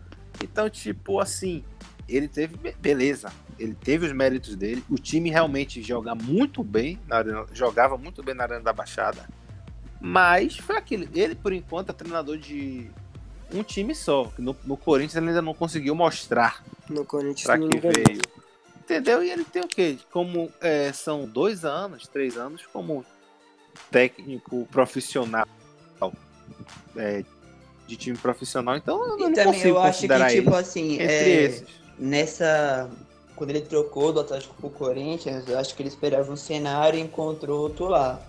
[0.43, 1.65] Então, tipo, assim,
[2.09, 4.85] ele teve be- beleza, ele teve os méritos dele.
[4.89, 9.29] O time realmente joga muito bem, na arena, jogava muito bem na arena da Baixada.
[10.01, 12.91] Mas foi aquele, ele por enquanto é treinador de
[13.53, 14.25] um time só.
[14.35, 17.95] que No, no Corinthians ele ainda não conseguiu mostrar No Corinthians para não que ganhou.
[18.05, 18.23] veio.
[18.81, 19.23] Entendeu?
[19.23, 19.97] E ele tem o quê?
[20.11, 23.07] Como é, são dois anos, três anos como
[23.91, 25.47] técnico profissional
[26.97, 27.25] é,
[27.93, 28.77] de time profissional.
[28.77, 31.63] Então eu E não também consigo eu acho que, tipo ele assim, é,
[31.99, 32.91] nessa.
[33.37, 37.03] Quando ele trocou do Atlético pro Corinthians, eu acho que ele esperava um cenário e
[37.03, 38.21] encontrou outro lá.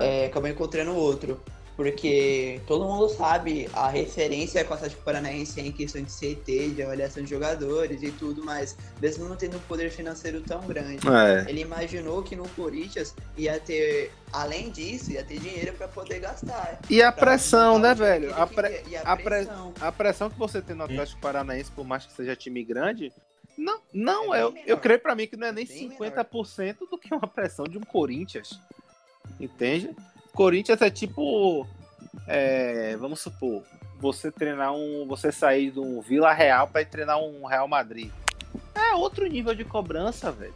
[0.00, 0.24] É?
[0.24, 1.40] É, acabou encontrando outro.
[1.80, 6.82] Porque todo mundo sabe a referência com o Atlético Paranaense em questão de CT, de
[6.82, 8.76] avaliação de jogadores e tudo mais.
[9.00, 10.98] Mesmo não tendo um poder financeiro tão grande.
[11.08, 11.48] É.
[11.50, 16.78] Ele imaginou que no Corinthians ia ter, além disso, ia ter dinheiro para poder gastar.
[16.90, 18.34] E a pressão, né, velho?
[18.34, 19.72] A, pre- a a pre- pressão.
[19.80, 23.10] a pressão que você tem no Atlético Paranaense, por mais que seja time grande,
[23.56, 24.42] não, não É é.
[24.42, 24.68] eu, menor.
[24.68, 27.78] eu creio pra mim que não é nem Bem 50% do que uma pressão de
[27.78, 28.60] um Corinthians.
[29.40, 29.96] Entende?
[30.34, 31.66] Corinthians é tipo.
[32.26, 33.62] é, vamos supor,
[33.98, 35.06] você treinar um.
[35.08, 38.10] Você sair de um Vila Real pra ir treinar um Real Madrid.
[38.74, 40.54] É outro nível de cobrança, velho.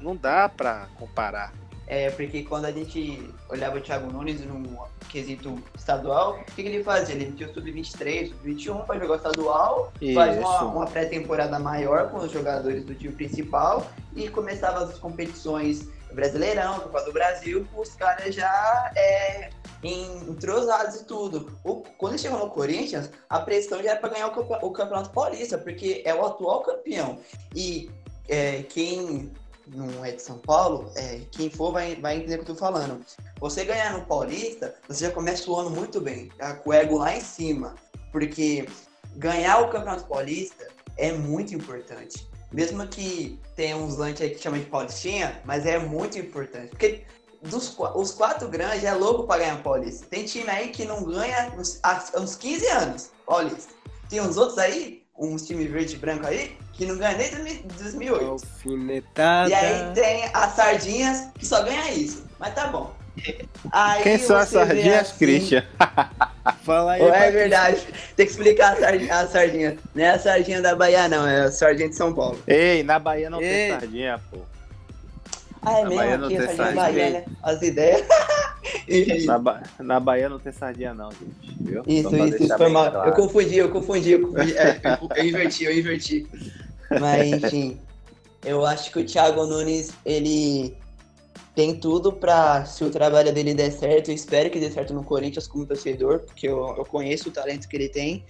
[0.00, 1.52] Não dá pra comparar.
[1.86, 6.68] É, porque quando a gente olhava o Thiago Nunes no quesito estadual, o que, que
[6.68, 7.14] ele fazia?
[7.14, 12.32] Ele tinha o sub-23, sub-21 para jogar estadual, faz uma, uma pré-temporada maior com os
[12.32, 18.92] jogadores do time principal e começava as competições Brasileirão, Copa do Brasil, os caras já
[18.96, 19.50] é,
[19.82, 21.58] entrosados e tudo.
[21.64, 25.58] O- quando chegou no Corinthians, a pressão já era para ganhar o, o Campeonato Paulista,
[25.58, 27.18] porque é o atual campeão.
[27.54, 27.90] E
[28.28, 29.32] é, quem
[29.66, 32.60] não é de São Paulo, é, quem for vai, vai entender o que eu tô
[32.60, 33.04] falando.
[33.40, 36.54] Você ganhar no Paulista, você já começa suando muito bem, tá?
[36.54, 37.74] com o ego lá em cima.
[38.12, 38.68] Porque
[39.16, 42.28] ganhar o Campeonato Paulista é muito importante.
[42.54, 46.68] Mesmo que tenha uns lanches aí que chama de Paulistinha, mas é muito importante.
[46.68, 47.02] Porque
[47.42, 50.06] dos, os quatro grandes é louco pra ganhar Paulista.
[50.08, 53.74] Tem time aí que não ganha uns, há uns 15 anos Paulista.
[54.08, 58.24] Tem uns outros aí, uns time verde e branco aí, que não ganha desde 2008.
[58.24, 59.50] Alfinetada.
[59.50, 62.24] E aí tem as sardinhas que só ganha isso.
[62.38, 62.94] Mas tá bom.
[63.72, 65.66] Aí Quem são as sardinhas, assim- Christian?
[66.62, 67.02] Fala aí.
[67.02, 67.78] É verdade.
[68.16, 69.76] Tem que explicar a sardinha, a sardinha.
[69.94, 71.26] Não é a sardinha da Bahia, não.
[71.26, 72.38] É a sardinha de São Paulo.
[72.46, 73.48] Ei, na Bahia não Ei.
[73.48, 74.38] tem sardinha, pô.
[75.66, 76.82] Ah, é Na mesmo Bahia não aqui, a tem sardinha.
[76.82, 77.24] Bahia, né?
[77.42, 78.06] As ideias.
[79.26, 81.56] Na, Ba- na Bahia não tem sardinha, não, gente.
[81.60, 81.82] Viu?
[81.86, 82.90] Isso, isso, isso foi mal.
[82.90, 83.08] claro.
[83.10, 84.56] Eu confundi, eu confundi, eu confundi.
[84.56, 86.26] É, eu, eu inverti, eu inverti.
[87.00, 87.78] Mas, enfim,
[88.44, 90.74] eu acho que o Thiago Nunes, ele
[91.54, 95.04] tem tudo pra, se o trabalho dele der certo, eu espero que dê certo no
[95.04, 98.24] Corinthians como torcedor, porque eu, eu conheço o talento que ele tem.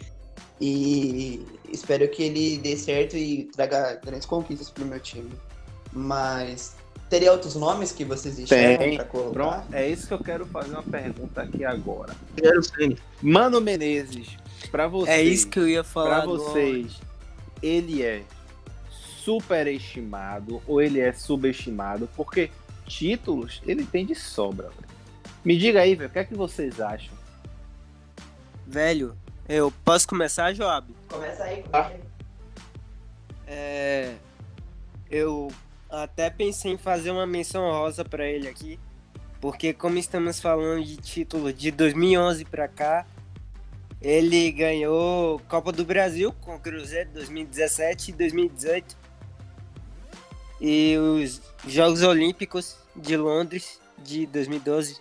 [0.61, 5.31] E espero que ele dê certo e traga grandes conquistas pro meu time.
[5.93, 6.77] Mas
[7.09, 8.97] teria outros nomes que vocês enxergam Tem.
[8.97, 9.33] pra colocar?
[9.33, 12.15] Pronto, é isso que eu quero fazer uma pergunta aqui agora.
[12.37, 12.97] Quero sim.
[13.23, 14.37] Mano Menezes,
[14.71, 15.17] pra vocês.
[15.17, 16.23] É isso que eu ia falar.
[16.23, 16.39] Pra agora.
[16.39, 17.01] vocês,
[17.63, 18.23] ele é
[19.25, 22.09] superestimado ou ele é subestimado?
[22.15, 22.51] Porque
[22.87, 24.69] títulos ele tem de sobra.
[24.69, 24.95] velho.
[25.45, 27.15] Me diga aí, velho, o que é que vocês acham?
[28.67, 29.17] Velho,
[29.49, 30.95] eu posso começar, Joab?
[31.09, 31.65] Começa aí.
[31.73, 31.91] Ah.
[33.47, 34.15] É,
[35.11, 35.53] eu
[35.91, 38.81] até pensei em fazer uma menção rosa pra ele aqui,
[39.41, 43.07] porque como estamos falando de título de 2011 pra cá,
[44.01, 48.97] ele ganhou Copa do Brasil com o Cruzeiro 2017 e 2018
[50.61, 55.01] e os Jogos Olímpicos de Londres de 2012.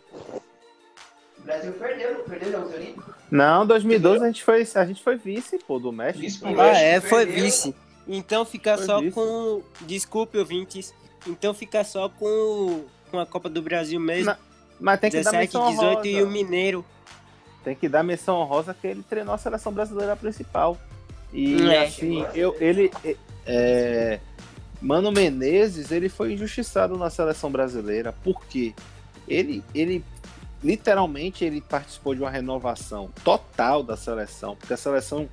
[1.38, 3.14] O Brasil perdeu, não perdeu o Jogos Olímpicos?
[3.30, 6.22] Não, 2012 a gente foi, a gente foi vice, pô, do México.
[6.22, 7.44] Vice Ah, é, foi perdeu.
[7.46, 7.76] vice.
[8.08, 9.12] Então fica Foi só vice.
[9.14, 9.62] com.
[9.82, 10.94] Desculpe, ouvintes.
[11.28, 14.26] Então fica só com, com a Copa do Brasil mesmo.
[14.32, 14.38] Não,
[14.80, 16.08] Mas tem que dar 17, menção 18 honrosa.
[16.10, 16.86] e o Mineiro.
[17.64, 20.78] Tem que dar menção honrosa que ele treinou a seleção brasileira principal.
[21.32, 21.86] E É.
[21.86, 22.92] assim, eu, ele.
[23.46, 24.20] É,
[24.84, 28.12] Mano Menezes, ele foi injustiçado na seleção brasileira.
[28.12, 28.74] Por quê?
[29.26, 30.04] Ele, ele
[30.62, 35.30] literalmente ele participou de uma renovação total da seleção, porque a seleção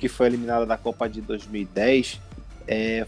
[0.00, 2.18] que foi eliminada da Copa de 2010
[2.66, 3.06] é,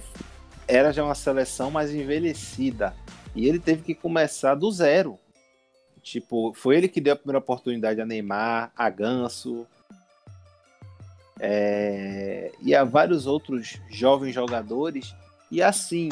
[0.68, 2.94] era já uma seleção mais envelhecida.
[3.34, 5.18] E ele teve que começar do zero.
[6.02, 9.66] Tipo, foi ele que deu a primeira oportunidade a Neymar, a Ganso,
[11.40, 15.14] é, e a vários outros jovens jogadores.
[15.50, 16.08] E assim,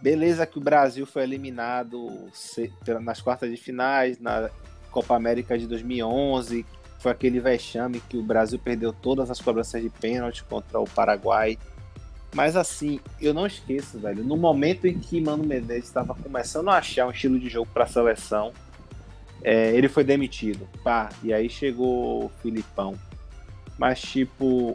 [0.00, 2.30] beleza que o Brasil foi eliminado
[3.02, 4.50] nas quartas de finais, na
[4.90, 6.64] Copa América de 2011,
[6.98, 11.58] foi aquele vexame que o Brasil perdeu todas as cobranças de pênalti contra o Paraguai.
[12.34, 16.78] Mas assim, eu não esqueço, velho, no momento em que Mano Menezes estava começando a
[16.78, 18.52] achar um estilo de jogo para a seleção,
[19.42, 20.68] é, ele foi demitido.
[20.82, 22.94] Pá, e aí chegou o Filipão.
[23.78, 24.74] Mas, tipo,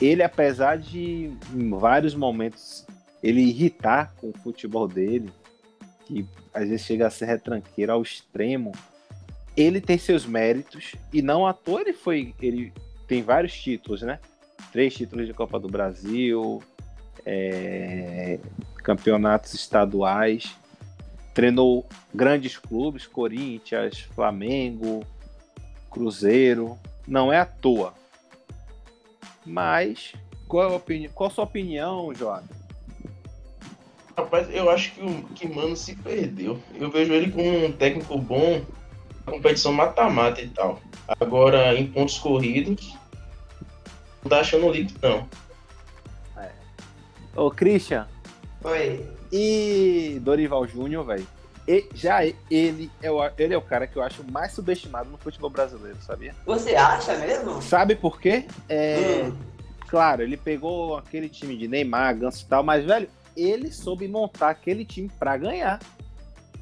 [0.00, 2.86] ele, apesar de em vários momentos
[3.22, 5.30] ele irritar com o futebol dele,
[6.06, 8.72] que às vezes chega a ser retranqueiro ao extremo,
[9.56, 12.34] ele tem seus méritos e não à toa ele foi.
[12.40, 12.72] Ele
[13.06, 14.18] tem vários títulos, né?
[14.72, 16.62] Três títulos de Copa do Brasil,
[17.24, 18.38] é,
[18.82, 20.56] campeonatos estaduais,
[21.34, 25.04] treinou grandes clubes, Corinthians, Flamengo,
[25.90, 26.78] Cruzeiro.
[27.06, 27.94] Não é à toa.
[29.44, 30.12] Mas
[30.48, 32.46] qual, é a opini- qual a sua opinião, Joab?
[34.16, 36.60] Rapaz, eu acho que o que Mano se perdeu.
[36.74, 38.62] Eu vejo ele como um técnico bom
[39.26, 40.80] na competição mata-mata e tal.
[41.20, 42.94] Agora, em pontos corridos,
[44.22, 45.28] não tá achando líquido, não.
[47.34, 48.06] Ô, Christian,
[48.62, 49.06] Oi.
[49.32, 51.26] e Dorival Júnior, velho.
[51.66, 55.16] E- Já ele é, o, ele é o cara que eu acho mais subestimado no
[55.16, 56.34] futebol brasileiro, sabia?
[56.44, 57.62] Você acha mesmo?
[57.62, 58.44] Sabe por quê?
[58.68, 59.36] É, Hum.
[59.88, 64.50] Claro, ele pegou aquele time de Neymar, Ganso e tal, mas, velho, ele soube montar
[64.50, 65.80] aquele time pra ganhar.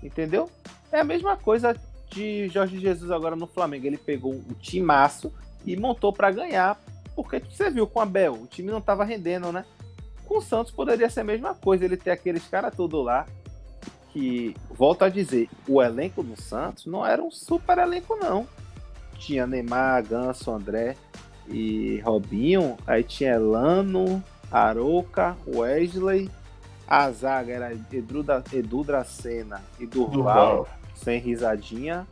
[0.03, 0.51] Entendeu?
[0.91, 1.77] É a mesma coisa
[2.11, 3.87] de Jorge Jesus agora no Flamengo.
[3.87, 5.33] Ele pegou um timaço
[5.64, 6.81] e montou pra ganhar.
[7.14, 9.64] Porque você viu com o Abel, o time não tava rendendo, né?
[10.25, 13.27] Com o Santos poderia ser a mesma coisa, ele ter aqueles caras todos lá.
[14.12, 18.47] Que, volto a dizer, o elenco do Santos não era um super elenco, não.
[19.18, 20.97] Tinha Neymar, Ganso, André
[21.49, 22.77] e Robinho.
[22.87, 26.31] Aí tinha Elano, Arouca, Wesley.
[26.91, 30.68] A zaga era Edu, da, Edu Dracena e Durval, Durval.
[30.97, 32.05] sem risadinha.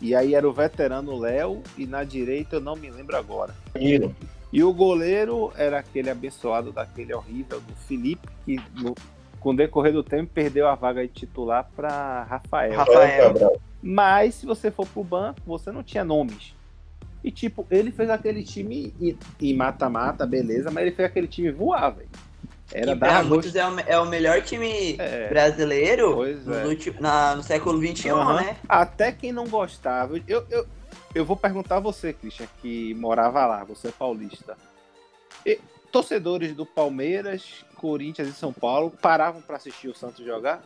[0.00, 1.62] E aí era o veterano Léo.
[1.76, 3.54] E na direita eu não me lembro agora.
[3.74, 4.16] Danilo.
[4.50, 8.94] E o goleiro era aquele abençoado daquele horrível do Felipe, que no,
[9.40, 12.78] com o decorrer do tempo perdeu a vaga de titular para Rafael.
[12.78, 13.60] Rafael.
[13.82, 16.54] Mas se você for pro banco, você não tinha nomes.
[17.22, 18.94] E tipo, ele fez aquele time
[19.40, 22.08] em mata-mata, beleza, mas ele fez aquele time voar, velho.
[22.72, 23.28] Era gosto.
[23.28, 25.28] muitos é o, é o melhor time É.
[25.28, 27.00] brasileiro Pois nos é.
[27.00, 28.40] na- no século XXI, Aham.
[28.40, 28.56] né?
[28.68, 30.16] Até quem não gostava.
[30.26, 30.66] Eu, eu,
[31.14, 34.56] eu vou perguntar a você, Christian, que morava lá, você é paulista.
[35.46, 35.60] E
[35.92, 40.62] torcedores do Palmeiras, Corinthians e São Paulo paravam para assistir o Santos jogar?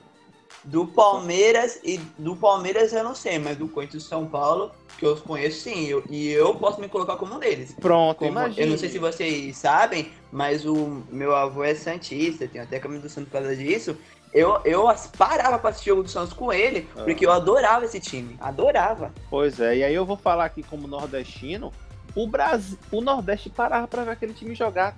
[0.65, 5.07] Do Palmeiras e do Palmeiras eu não sei, mas do Corinthians e São Paulo, que
[5.07, 7.75] eu conheço sim, eu- e eu posso me colocar como um deles.
[7.81, 8.67] Pronto, Como- imagina.
[8.67, 13.03] eu não sei se vocês sabem, mas o meu avô é Santista, tem até camisa
[13.03, 13.97] do Santos por causa disso.
[14.33, 14.85] Eu, eu
[15.17, 17.03] parava pra assistir o jogo do Santos com ele, Ah.
[17.05, 18.37] porque eu adorava esse time.
[18.41, 19.13] Adorava.
[19.31, 21.73] Pois é, e aí eu vou falar aqui como nordestino,
[22.15, 24.97] o Brasil, o Nordeste parava para ver aquele time jogar.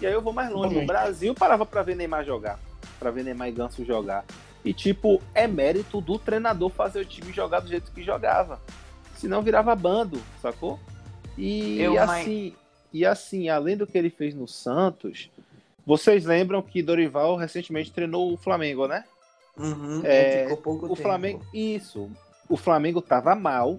[0.00, 0.86] E aí eu vou mais longe, o.
[0.86, 2.58] Brasil parava para ver Neymar jogar,
[2.98, 4.24] para ver Neymar e Ganso jogar.
[4.64, 8.60] E tipo, é mérito do treinador fazer o time jogar do jeito que jogava.
[9.14, 10.78] Senão virava bando, sacou?
[11.36, 12.54] E Eu, assim,
[12.92, 15.30] e assim, além do que ele fez no Santos,
[15.86, 19.04] vocês lembram que Dorival recentemente treinou o Flamengo, né?
[19.56, 21.02] Uhum, É, ficou pouco O tempo.
[21.02, 22.10] Flamengo, isso.
[22.48, 23.78] O Flamengo tava mal.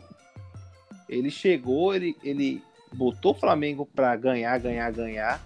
[1.08, 2.64] Ele chegou, ele, ele
[2.94, 5.42] botou o Flamengo para ganhar, ganhar, ganhar.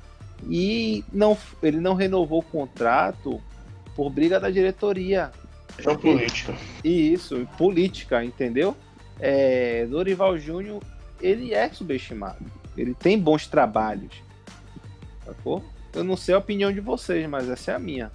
[0.49, 3.41] E não, ele não renovou o contrato
[3.95, 5.31] por briga da diretoria.
[5.77, 6.55] É política.
[6.83, 8.75] E isso, política, entendeu?
[9.19, 10.83] É, Dorival Júnior,
[11.21, 12.45] ele é subestimado.
[12.77, 14.21] Ele tem bons trabalhos.
[15.25, 15.63] Sacou?
[15.93, 18.11] Eu não sei a opinião de vocês, mas essa é a minha.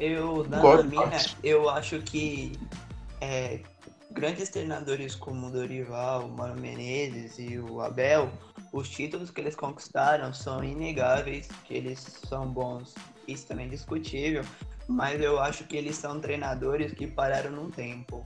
[0.00, 2.52] Eu, dando Concordo, a minha, eu acho que
[3.20, 3.60] é,
[4.10, 8.30] grandes treinadores como o Dorival, o Mano Menezes e o Abel,
[8.72, 12.94] os títulos que eles conquistaram são inegáveis, que eles são bons,
[13.26, 14.44] isso também é discutível,
[14.88, 18.24] mas eu acho que eles são treinadores que pararam num tempo.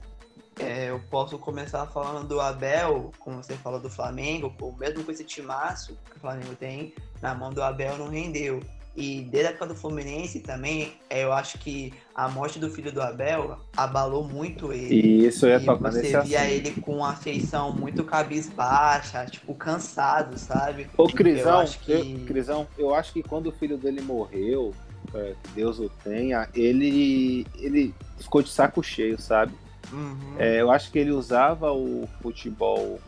[0.59, 5.11] É, eu posso começar falando do Abel, como você falou do Flamengo, com- mesmo com
[5.11, 8.59] esse timaço que o Flamengo tem, na mão do Abel não rendeu.
[8.95, 12.91] E desde a época do Fluminense também, é, eu acho que a morte do filho
[12.91, 14.93] do Abel abalou muito ele.
[14.95, 16.51] E isso E tocar você via assunto.
[16.53, 20.87] ele com uma feição muito cabisbaixa, tipo, cansado, sabe?
[20.95, 24.71] Ô, Crisão, Eu acho que- eu, Crisão, eu acho que quando o filho dele morreu,
[25.13, 29.53] é, Deus o tenha, ele, ele ficou de saco cheio, sabe?
[29.91, 30.35] Uhum.
[30.37, 32.99] É, eu acho que ele usava o futebol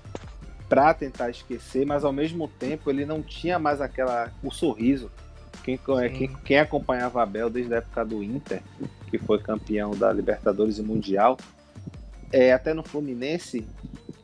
[0.68, 5.12] pra tentar esquecer, mas ao mesmo tempo ele não tinha mais aquela o sorriso.
[5.64, 8.62] Quem, é, quem, quem acompanhava Abel desde a época do Inter,
[9.10, 11.38] que foi campeão da Libertadores e Mundial,
[12.32, 13.66] é, até no Fluminense,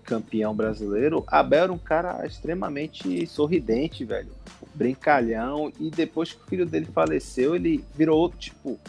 [0.03, 4.32] campeão brasileiro, Abel era um cara extremamente sorridente, velho.
[4.74, 5.72] Brincalhão.
[5.80, 8.80] E depois que o filho dele faleceu, ele virou outro, tipo,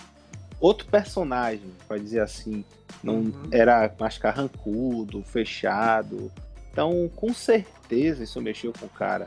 [0.61, 2.65] outro personagem, pode dizer assim.
[3.03, 3.49] Não Uhum.
[3.51, 6.31] era mais carrancudo, fechado.
[6.71, 9.27] Então, com certeza isso mexeu com o cara.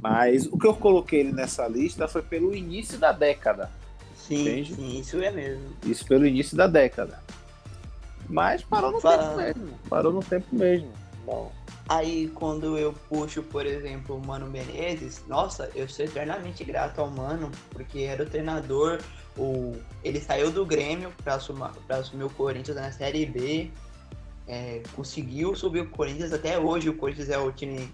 [0.00, 3.70] Mas o que eu coloquei ele nessa lista foi pelo início da década.
[4.14, 4.74] sim, entende?
[4.74, 5.64] sim, isso é mesmo.
[5.86, 7.18] Isso pelo início da década.
[8.28, 9.78] Mas parou no Fala- tempo mesmo.
[9.88, 10.92] Parou no tempo mesmo.
[11.24, 11.50] Bom,
[11.88, 17.10] Aí quando eu puxo, por exemplo, o Mano Menezes, nossa, eu sou eternamente grato ao
[17.10, 19.00] Mano, porque era o treinador,
[19.38, 19.74] o...
[20.04, 23.70] ele saiu do Grêmio para assumir, assumir o Corinthians na Série B,
[24.46, 27.90] é, conseguiu subir o Corinthians até hoje, o Corinthians é o time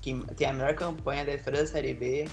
[0.00, 2.28] que tem a melhor campanha da história da Série B.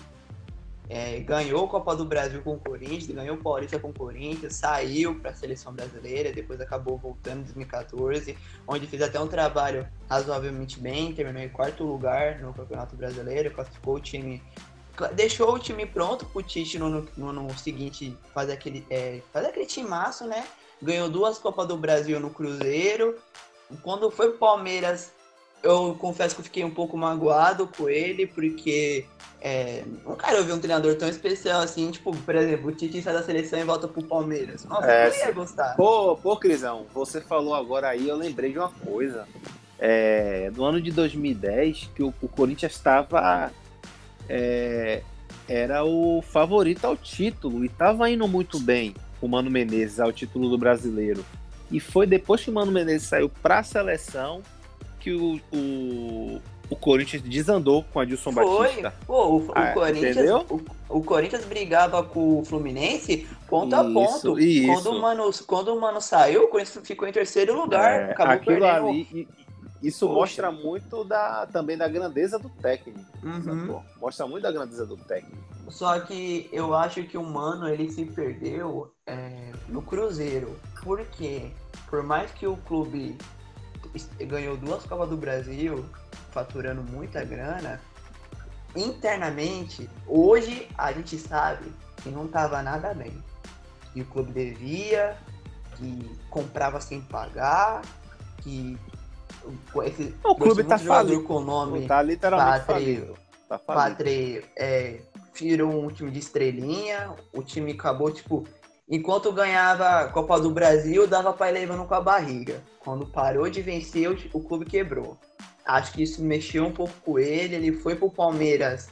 [0.93, 4.55] É, ganhou a Copa do Brasil com o Corinthians, ganhou o Paulista com o Corinthians,
[4.55, 8.37] saiu para a seleção brasileira, depois acabou voltando em 2014,
[8.67, 13.95] onde fez até um trabalho razoavelmente bem, terminou em quarto lugar no Campeonato Brasileiro, classificou
[13.95, 14.43] o time,
[15.13, 19.67] deixou o time pronto pro Tite no no ano seguinte fazer aquele, é, fazer aquele
[19.67, 20.45] timaço, né?
[20.81, 23.17] Ganhou duas Copas do Brasil no Cruzeiro.
[23.81, 25.13] Quando foi Palmeiras,
[25.63, 29.05] eu confesso que eu fiquei um pouco magoado com ele, porque
[29.41, 33.01] é, não quero eu ver um treinador tão especial assim, tipo, por exemplo, o Tite
[33.01, 34.65] sai da seleção e volta pro Palmeiras.
[34.65, 35.75] Nossa, É, eu ia gostar.
[35.75, 39.27] Pô, pô, Crisão, você falou agora aí, eu lembrei de uma coisa.
[39.79, 43.51] É, no ano de 2010, que o, o Corinthians estava.
[44.29, 45.01] é,
[45.47, 50.11] era o favorito ao título e estava indo muito bem com o Mano Menezes ao
[50.11, 51.25] título do brasileiro.
[51.69, 54.41] E foi depois que o Mano Menezes saiu para a seleção
[55.01, 58.67] que o, o, o Corinthians desandou com a Dilson Foi.
[58.67, 58.93] Batista.
[59.05, 63.93] Pô, o, o Ah, Corinthians, o, o Corinthians brigava com o Fluminense ponto a Isso,
[63.93, 64.39] ponto.
[64.39, 64.67] isso.
[64.73, 68.33] Quando o Mano, quando o Mano saiu, o Corinthians ficou em terceiro lugar, É, acabou
[68.33, 68.87] aquilo perdendo.
[68.89, 69.27] ali.
[69.83, 70.19] Isso Poxa.
[70.19, 72.99] mostra muito da, também da grandeza do técnico.
[73.23, 73.81] Uhum.
[73.99, 75.37] Mostra muito da grandeza do técnico.
[75.69, 80.55] Só que eu acho que o Mano ele se perdeu é, no Cruzeiro.
[80.83, 81.49] Por quê?
[81.89, 83.17] Por mais que o clube
[84.21, 85.85] ganhou duas Copas do Brasil,
[86.31, 87.79] faturando muita grana,
[88.75, 93.13] internamente, hoje a gente sabe que não tava nada bem.
[93.93, 95.17] Que o clube devia,
[95.75, 97.81] que comprava sem pagar,
[98.37, 98.77] que
[99.73, 101.23] o- esse, O clube tá falido.
[101.23, 102.75] com nome Tá literalmente Pátria.
[102.75, 103.17] falido.
[103.49, 103.97] Tá falido.
[103.97, 105.01] Patre é,
[105.37, 108.47] virou um time de estrelinha, o time acabou, tipo,
[108.91, 112.61] enquanto ganhava a Copa do Brasil, dava pra ir levando com a barriga.
[112.79, 115.17] Quando parou de vencer, o, clube quebrou.
[115.65, 118.89] Acho que isso mexeu um pouco com ele, ele foi pro Palmeiras,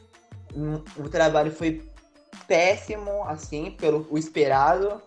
[0.56, 1.84] um- o trabalho foi
[2.48, 5.02] péssimo, assim, pelo o esperado.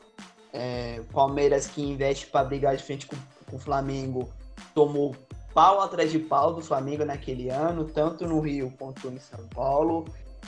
[0.53, 3.16] É, Palmeiras que investe pra brigar de frente com,
[3.51, 4.28] com o Flamengo,
[4.74, 5.16] tomou
[5.55, 10.05] pau atrás de pau do Flamengo naquele ano, tanto no Rio quanto em São Paulo.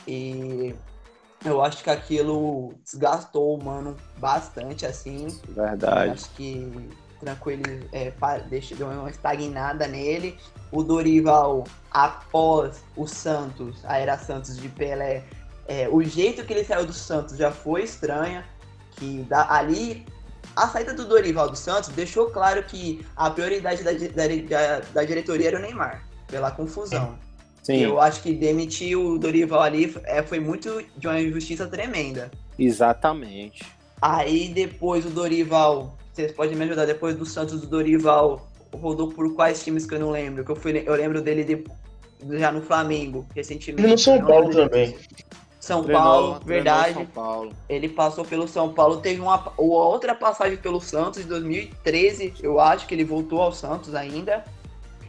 [0.07, 0.74] E
[1.45, 5.26] eu acho que aquilo desgastou o mano bastante, assim.
[5.49, 6.11] Verdade.
[6.11, 6.88] Acho que
[7.20, 8.12] tranquilo, é,
[8.49, 10.38] deixa, deu uma estagnada nele.
[10.70, 15.24] O Dorival, após o Santos, a era Santos de Pelé,
[15.66, 18.45] é, o jeito que ele saiu do Santos já foi estranha.
[18.92, 20.07] Que da- ali,
[20.55, 25.05] a saída do Dorival do Santos deixou claro que a prioridade da, da, da, da
[25.05, 27.18] diretoria era o Neymar, pela confusão.
[27.65, 32.31] Sim, Eu acho que demitir o Dorival ali é, foi muito de uma injustiça tremenda.
[32.59, 33.65] exatamente.
[34.03, 39.35] Aí depois o Dorival, vocês podem me ajudar, depois do Santos o Dorival rodou por
[39.35, 40.45] quais times que eu não lembro?
[40.45, 41.65] Que eu, fui, eu lembro dele de-
[42.39, 43.89] já no Flamengo, recentemente.
[43.89, 44.95] E no São Paulo também.
[45.59, 46.93] São Treinou- Paulo, treinou verdade.
[46.95, 47.53] São Paulo.
[47.67, 52.61] Ele passou pelo São Paulo, teve uma uma outra passagem pelo Santos em 2013, eu
[52.61, 54.45] acho que ele voltou ao Santos ainda.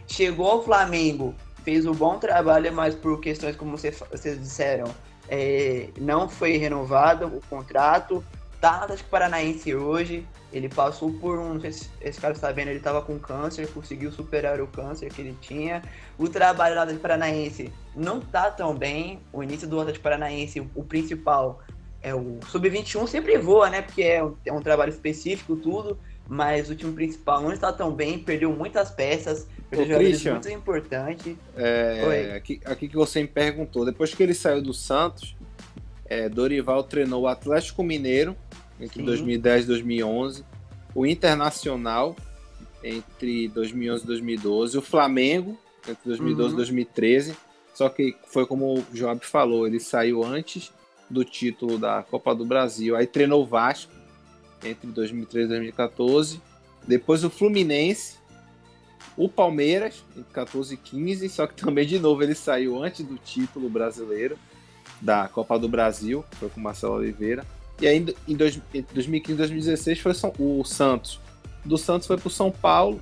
[0.07, 1.35] Chegou ao Flamengo,
[1.65, 4.85] fez um bom trabalho, mas por questões como vocês, vocês disseram,
[5.27, 8.23] é, não foi renovado o contrato.
[8.61, 10.25] Tá no Atlético Paranaense hoje.
[10.53, 11.59] Ele passou por um.
[11.65, 15.81] Esse cara está vendo, ele estava com câncer, conseguiu superar o câncer que ele tinha.
[16.17, 19.19] O trabalho do Atlético Paranaense não tá tão bem.
[19.33, 21.59] O início do Atlético Paranaense, o principal
[22.01, 23.81] é o Sub-21 sempre voa, né?
[23.81, 25.97] Porque é um, é um trabalho específico, tudo.
[26.27, 30.33] Mas o time principal não está tão bem, perdeu muitas peças, perdeu Ô, jogadores Christian.
[30.33, 31.35] muito importantes.
[31.55, 33.85] É, aqui, aqui que você me perguntou.
[33.85, 35.35] Depois que ele saiu do Santos,
[36.05, 38.35] é, Dorival treinou o Atlético Mineiro
[38.79, 39.05] entre Sim.
[39.05, 40.43] 2010 e 2011,
[40.95, 42.15] o Internacional
[42.83, 45.57] entre 2011 e 2012, o Flamengo
[45.87, 46.57] entre 2012 e Uhum.
[46.57, 47.35] 2013.
[47.73, 50.71] Só que foi como o Joab falou, ele saiu antes
[51.09, 52.95] do título da Copa do Brasil.
[52.95, 53.91] Aí treinou o Vasco
[54.65, 56.41] entre 2013 e 2014.
[56.87, 58.17] Depois o Fluminense,
[59.17, 61.29] o Palmeiras entre 14 e 15.
[61.29, 64.37] Só que também, de novo, ele saiu antes do título brasileiro
[65.01, 67.45] da Copa do Brasil, foi com o Marcelo Oliveira.
[67.81, 71.19] E ainda em entre 2015 e 2016 foi o Santos.
[71.63, 73.01] Do Santos foi pro São Paulo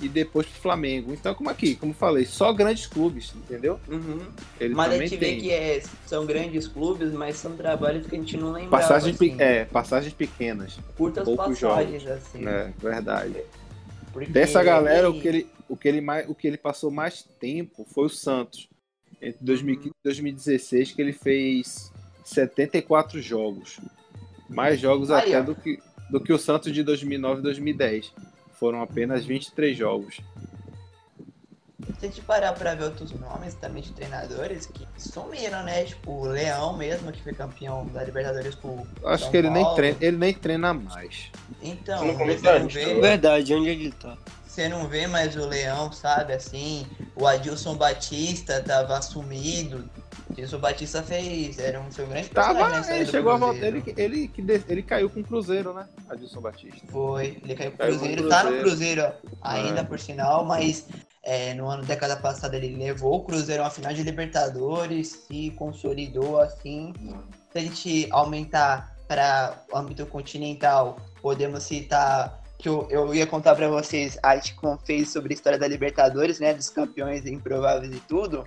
[0.00, 1.12] e depois pro Flamengo.
[1.12, 3.78] Então, como aqui, como falei, só grandes clubes, entendeu?
[3.88, 4.20] Uhum.
[4.58, 8.14] Ele Mas a gente vê tem que é, são grandes clubes, mas são trabalhos que
[8.14, 8.70] a gente não lembra.
[8.70, 10.78] passagens, assim, é, passagens pequenas.
[10.96, 12.46] curtas passagens, assim.
[12.46, 13.44] É, verdade.
[14.12, 16.90] porque Dessa galera, ele- o que, ele, o, que ele mais, o que ele passou
[16.90, 18.68] mais tempo foi o Santos.
[19.22, 21.92] Entre 2015 e 2016, que ele fez
[22.24, 23.78] 74 jogos.
[24.48, 25.42] Mais jogos Aí, até ó.
[25.44, 25.78] do que,
[26.10, 28.12] do que o Santos de 2009 e 2010.
[28.60, 30.20] Foram apenas 23 jogos.
[31.98, 35.84] Se a gente parar pra ver outros nomes também de treinadores que sumiram, né?
[35.84, 39.62] Tipo, o Leão mesmo, que foi campeão da Libertadores com Acho São que ele nem,
[39.62, 39.76] Paulo.
[39.76, 41.30] treina, ele nem treina mais.
[41.62, 44.16] Então, No você não, vê, Verdade, onde ele tá?
[44.46, 46.32] você não vê mais o Leão, sabe?
[46.34, 46.86] Assim,
[47.16, 49.88] o Adilson Batista tava assumido.
[50.30, 53.58] Adilson Batista fez, era um seu grande Tava, ele chegou a volta.
[53.58, 53.76] Cruzeiro.
[53.76, 53.82] Ele,
[54.28, 55.86] que- ele, de- ele caiu com o Cruzeiro, né?
[56.08, 56.78] Adilson Batista.
[56.88, 59.02] Foi, ele caiu Caiu no Cruzeiro, tá no Cruzeiro.
[59.02, 59.84] Cruzeiro ainda É.
[59.84, 60.86] por sinal, mas
[61.22, 65.50] é, no ano década passada ele levou o Cruzeiro a uma final de Libertadores, se
[65.56, 66.92] consolidou assim.
[67.52, 73.54] Se a gente aumentar para o âmbito continental, podemos citar que eu, eu ia contar
[73.56, 74.54] para vocês, a gente
[74.84, 78.46] fez sobre a história da Libertadores, né, dos campeões improváveis e tudo.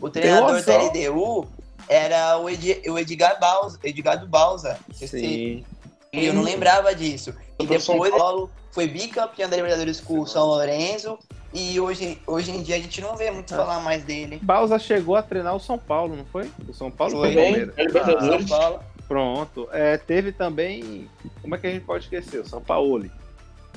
[0.00, 1.46] O treinador da LDU
[1.88, 4.78] era o, Edi, o Edgar Balsa, Edgardo Balsa.
[4.92, 5.64] Sim.
[6.12, 7.34] E eu não lembrava disso.
[7.58, 11.18] E depois Paulo foi bicampeão da Libertadores com o São Lourenço.
[11.52, 13.58] E hoje, hoje em dia a gente não vê muito Ah.
[13.58, 14.40] falar mais dele.
[14.42, 16.50] Bausa chegou a treinar o São Paulo, não foi?
[16.68, 17.32] O São Paulo Foi.
[17.32, 17.78] foi o Também, Palmeiras.
[17.78, 18.48] é Libertadores.
[18.48, 18.80] São Paulo.
[19.06, 19.68] Pronto.
[19.72, 21.08] É, teve também.
[21.42, 22.40] Como é que a gente pode esquecer?
[22.40, 23.08] O São Paulo.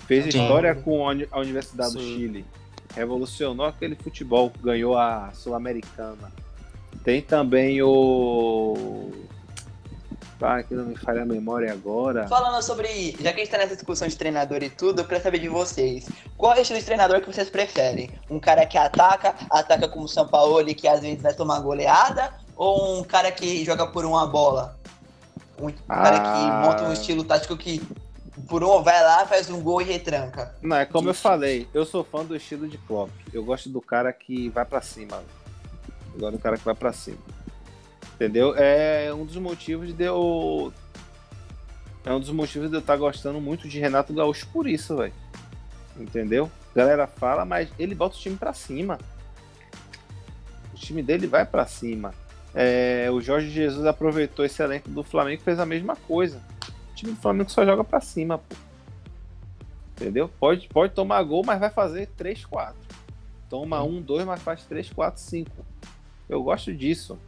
[0.08, 0.30] Fez Sim.
[0.42, 2.16] história com a Uni- a Universidade do Sim.
[2.16, 2.46] Chile.
[2.98, 6.32] Revolucionou aquele futebol, ganhou a Sul-Americana.
[7.04, 9.12] Tem também o.
[10.42, 12.28] Ah, que não me falha a memória agora.
[12.28, 13.16] Falando sobre.
[13.20, 15.48] Já que a gente tá nessa discussão de treinador e tudo, eu quero saber de
[15.48, 16.08] vocês.
[16.36, 18.10] Qual é o estilo de treinador que vocês preferem?
[18.30, 22.34] Um cara que ataca, ataca como o São Paulo que às vezes vai tomar goleada?
[22.56, 24.78] Ou um cara que joga por uma bola?
[25.60, 26.62] Um cara que Ah.
[26.66, 27.82] monta um estilo tático que
[28.48, 30.56] por um vai lá, faz um gol e retranca.
[30.62, 33.12] Não, é como eu falei, eu sou fã do estilo de Klopp.
[33.34, 35.24] Eu gosto do cara que vai pra cima.
[36.14, 37.18] Eu gosto do cara que vai pra cima.
[38.16, 38.56] Entendeu?
[38.56, 40.74] É um dos motivos de eu.
[42.06, 45.14] É um dos motivos de eu estar gostando muito de Renato Gaúcho por isso, velho.
[45.98, 46.50] Entendeu?
[46.74, 48.98] A galera fala, mas ele bota o time pra cima.
[50.74, 52.14] O time dele vai pra cima.
[52.56, 56.42] É, o Jorge Jesus aproveitou esse elenco do Flamengo e fez a mesma coisa.
[56.98, 58.56] O time do Flamengo só joga pra cima, pô.
[59.92, 60.28] Entendeu?
[60.40, 62.76] Pode, pode tomar gol, mas vai fazer 3, 4.
[63.48, 65.52] Toma 1, 2, mas faz 3, 4, 5.
[66.28, 67.20] Eu gosto disso.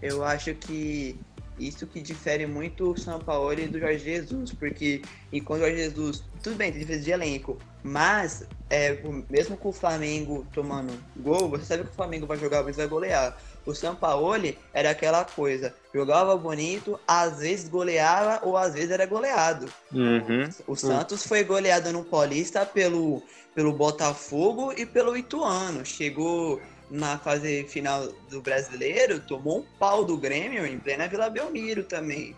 [0.00, 1.18] Eu acho que
[1.58, 5.78] isso que difere muito o São Paulo e do Jorge Jesus, porque enquanto o Jorge
[5.78, 11.48] Jesus, tudo bem, tem diferença de elenco, mas é, mesmo com o Flamengo tomando gol,
[11.48, 13.36] você sabe que o Flamengo vai jogar, mas vai golear.
[13.66, 19.04] O São Paulo era aquela coisa, jogava bonito, às vezes goleava ou às vezes era
[19.04, 19.66] goleado.
[19.92, 20.48] Uhum.
[20.68, 23.20] O Santos foi goleado no Paulista pelo,
[23.56, 25.84] pelo Botafogo e pelo Ituano.
[25.84, 31.82] Chegou na fase final do Brasileiro, tomou um pau do Grêmio em plena Vila Belmiro
[31.82, 32.36] também.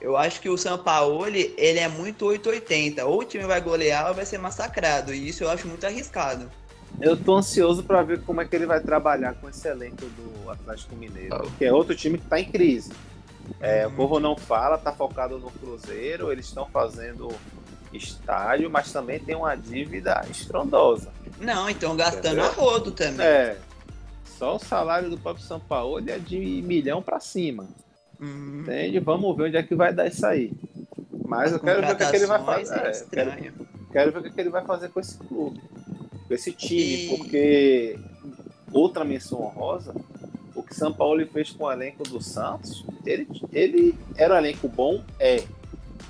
[0.00, 3.04] Eu acho que o São Paulo, ele é muito 880.
[3.04, 5.12] Ou o time vai golear ou vai ser massacrado.
[5.12, 6.50] E isso eu acho muito arriscado.
[7.00, 10.50] Eu tô ansioso pra ver como é que ele vai trabalhar com esse elenco do
[10.50, 12.92] Atlético Mineiro, que é outro time que tá em crise.
[13.60, 17.28] É, o povo não fala, tá focado no Cruzeiro, eles estão fazendo
[17.92, 21.10] estádio, mas também tem uma dívida estrondosa.
[21.40, 22.44] Não, então gastando Entendeu?
[22.44, 23.26] a rodo também.
[23.26, 23.56] É,
[24.24, 27.66] só o salário do próprio São Paulo é de milhão pra cima.
[28.20, 28.98] Hum, Entende?
[29.00, 30.52] Vamos ver onde é que vai dar isso aí.
[31.24, 32.74] Mas eu quero ver o que, é que ele vai fazer.
[32.74, 33.30] É É, eu quero,
[33.92, 35.60] quero ver o que, é que ele vai fazer com esse clube,
[36.26, 37.98] com esse time, E- porque
[38.72, 39.94] outra menção honrosa,
[40.54, 44.68] o que São Paulo fez com o elenco do Santos, ele, ele era um elenco
[44.68, 45.44] bom, é,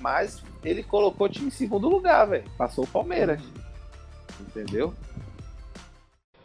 [0.00, 2.48] mas ele colocou o time em segundo lugar, velho.
[2.56, 3.40] Passou o Palmeiras.
[4.40, 4.94] Entendeu?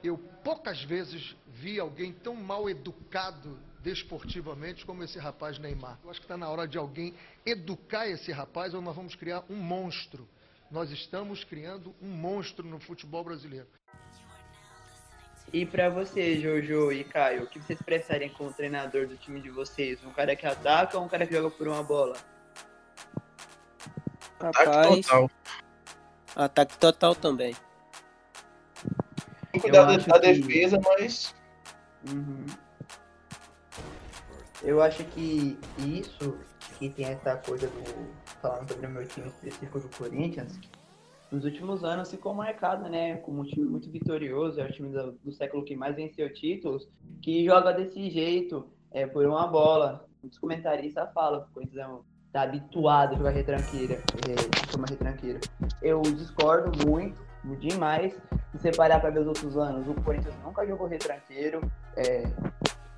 [0.03, 5.99] Eu poucas vezes vi alguém tão mal educado desportivamente como esse rapaz Neymar.
[6.03, 7.13] Eu acho que está na hora de alguém
[7.45, 10.27] educar esse rapaz ou nós vamos criar um monstro.
[10.71, 13.67] Nós estamos criando um monstro no futebol brasileiro.
[15.51, 19.49] E pra você, Jojo e Caio, o que vocês preferem como treinador do time de
[19.49, 20.01] vocês?
[20.05, 22.15] Um cara que ataca ou um cara que joga por uma bola?
[24.39, 25.31] Ataque Rapaz, total.
[26.35, 27.53] ataque total também.
[29.51, 31.35] Tem que cuidar da, acho da que- defesa, mas
[32.09, 32.45] Uhum.
[34.63, 36.35] Eu acho que isso,
[36.79, 38.20] que tem essa coisa do.
[38.41, 40.59] Falando sobre o meu time específico do Corinthians,
[41.31, 43.17] nos últimos anos ficou marcado, né?
[43.17, 46.89] Como um time muito vitorioso, é o time do, do século que mais venceu títulos,
[47.21, 50.05] que joga desse jeito, é, por uma bola.
[50.21, 55.39] Muitos comentaristas falam o Corinthians tá habituado a jogar retranqueira, é, forma retranqueira.
[55.81, 57.21] Eu discordo muito,
[57.59, 58.13] demais.
[58.51, 61.61] Se você parar pra ver os outros anos, o Corinthians nunca jogou retranqueiro,
[61.95, 62.23] é,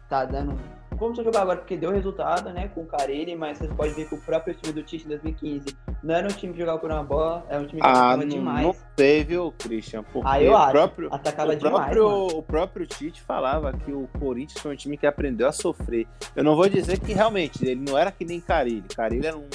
[0.10, 0.58] tá dando.
[0.98, 4.08] Como você jogar agora, porque deu resultado, né, com o Carille, mas vocês podem ver
[4.08, 5.66] que o próprio time do Tite em 2015
[6.04, 8.18] não era um time que jogava por uma bola, era um time que Ah, atacava
[8.18, 8.66] não, demais.
[8.68, 10.72] não teve, ô Christian, porque Ah, eu acho.
[10.72, 11.76] próprio, Atacava o demais.
[11.92, 16.08] próprio, o próprio Tite falava que o Corinthians foi um time que aprendeu a sofrer.
[16.36, 18.84] Eu não vou dizer que realmente ele não era que nem Carilli.
[18.96, 19.50] Carilli era um,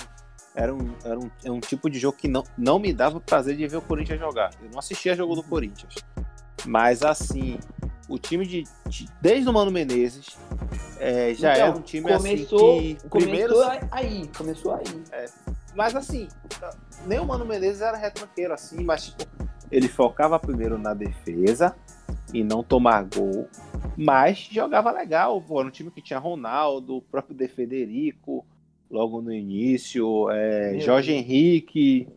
[0.55, 3.57] era um, era um, é um tipo de jogo que não, não me dava prazer
[3.57, 4.51] de ver o Corinthians jogar.
[4.63, 5.95] Eu não assistia jogo do Corinthians.
[6.67, 7.59] Mas assim,
[8.09, 8.65] o time de.
[8.89, 10.37] de- desde o Mano Menezes
[10.99, 13.09] é, já Então, era um time começou, assim que.
[13.09, 13.55] começou Primeiro,
[13.91, 15.29] aí, começou aí.
[15.75, 16.29] mas assim,
[17.07, 19.25] nem o Mano Menezes era retranqueiro assim, mas tipo,
[19.71, 21.77] ele focava primeiro na defesa
[22.33, 23.49] e não tomar gol,
[23.97, 25.41] mas jogava legal.
[25.41, 28.45] Pô, era um time que tinha Ronaldo, o próprio De Federico,
[28.91, 31.13] logo no início, é, Jorge.
[31.13, 32.09] Henrique.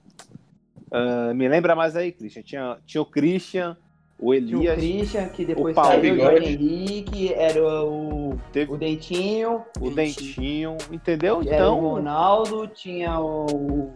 [0.92, 2.42] ah, me lembra mais aí, Christian.
[2.42, 3.78] Tinha, tinha o Christian,
[4.22, 6.18] o Tinha o Elias, Christian, que depois Paulo saiu, o.
[6.18, 8.21] Jorge Henrique, era o,
[8.52, 11.42] teve o Dentinho, o Dentinho, entendeu?
[11.42, 13.94] era o Então, Ronaldo, tinha o,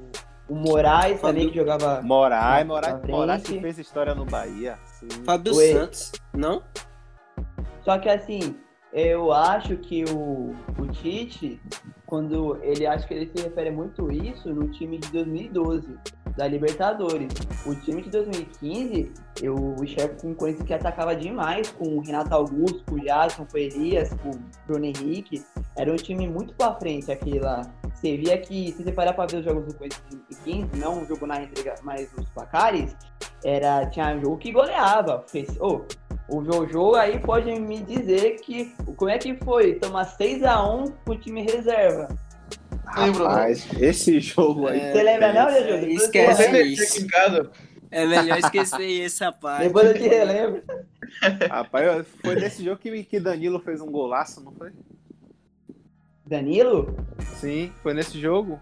[0.48, 3.02] o Moraes também, que jogava Moraes, Moraes.
[3.08, 4.78] Moraes que fez história no Bahia.
[4.86, 5.08] sim.
[5.24, 5.54] Fábio.
[5.54, 6.64] Santos, não?
[7.84, 8.56] Só que assim,
[8.92, 11.62] eu acho que o, o Tite,
[12.06, 15.98] quando ele acha que ele se refere muito isso no time de 2012.
[16.36, 17.32] Da Libertadores.
[17.66, 19.12] O time de 2015,
[19.42, 23.58] eu enxergo com Corinthians que atacava demais, com o Renato Augusto, com o Jadson, com
[23.58, 25.44] o Elias, com o Bruno Henrique.
[25.76, 27.62] Era um time muito pra frente aquele lá.
[27.94, 31.04] Você via que, se você parar pra ver os jogos do Corinthians de 2015, não
[31.04, 32.96] o jogo na entrega, mas os placares,
[33.44, 35.24] era, tinha jogo que goleava.
[35.28, 35.82] Fez, oh,
[36.28, 41.44] o Jojo aí pode me dizer que como é que foi tomar 6x1 pro time
[41.44, 42.08] reserva.
[42.98, 44.92] Lembro, Rapaz, esse jogo aí.
[44.92, 45.86] Você lembra não, Jojo?
[45.86, 47.08] é, esquece eu isso.
[47.92, 49.68] É melhor esquecer essa parte.
[49.68, 50.64] Depois eu te relembro.
[51.50, 54.72] Rapaz, foi nesse jogo que, que Danilo fez um golaço, não foi?
[56.26, 56.96] Danilo?
[57.40, 58.60] Sim, foi nesse jogo.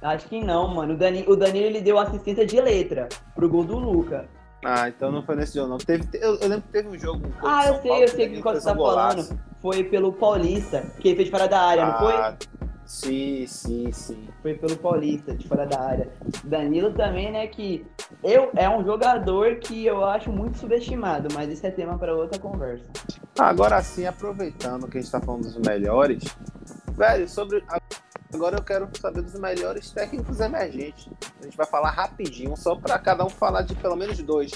[0.00, 0.94] Acho que não, mano.
[0.94, 4.28] O Danilo, o Danilo ele deu assistência de letra pro gol do Luca.
[4.64, 5.78] Ah, então não foi nesse jogo, não.
[5.78, 7.26] Teve, eu, eu lembro que teve um jogo.
[7.42, 8.76] o Ah, eu São sei, Paulo eu que sei Danilo que qual você tá um
[8.76, 9.40] falando.
[9.60, 12.12] Foi pelo Paulista, que ele fez fora da área, não foi?
[12.88, 14.28] Sim, sim, sim.
[14.40, 16.10] Foi pelo Paulista, de fora da área.
[16.42, 17.86] Danilo também, né, que
[18.24, 22.40] eu, é um jogador que eu acho muito subestimado, mas isso é tema para outra
[22.40, 22.86] conversa.
[23.38, 26.24] Agora sim, aproveitando que a gente tá falando dos melhores,
[26.92, 27.62] velho, sobre.
[28.32, 31.10] Agora eu quero saber dos melhores técnicos emergentes.
[31.40, 34.50] A gente vai falar rapidinho, só para cada um falar de pelo menos dois.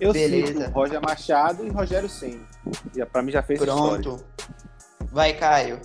[0.00, 0.64] Eu Beleza.
[0.64, 2.44] cito Roger Machado e Rogério Senna.
[3.12, 4.02] Pra mim já fez história.
[4.02, 4.24] Pronto.
[5.12, 5.80] Vai, Caio.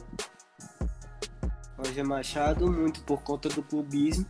[1.85, 4.25] Roger Machado, muito por conta do clubismo.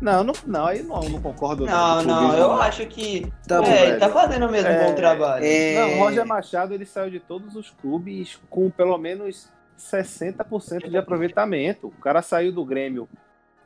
[0.00, 1.64] Não, não, não, aí não, não concordo.
[1.66, 2.62] Não, não, clubismo, eu não.
[2.62, 3.32] acho que.
[3.46, 5.44] Tá é, ele tá fazendo mesmo um É, bom trabalho.
[5.44, 9.48] é- Não, o Roger Machado ele saiu de todos os clubes com pelo menos
[9.78, 11.88] 60% de aproveitamento.
[11.88, 13.08] O cara saiu do Grêmio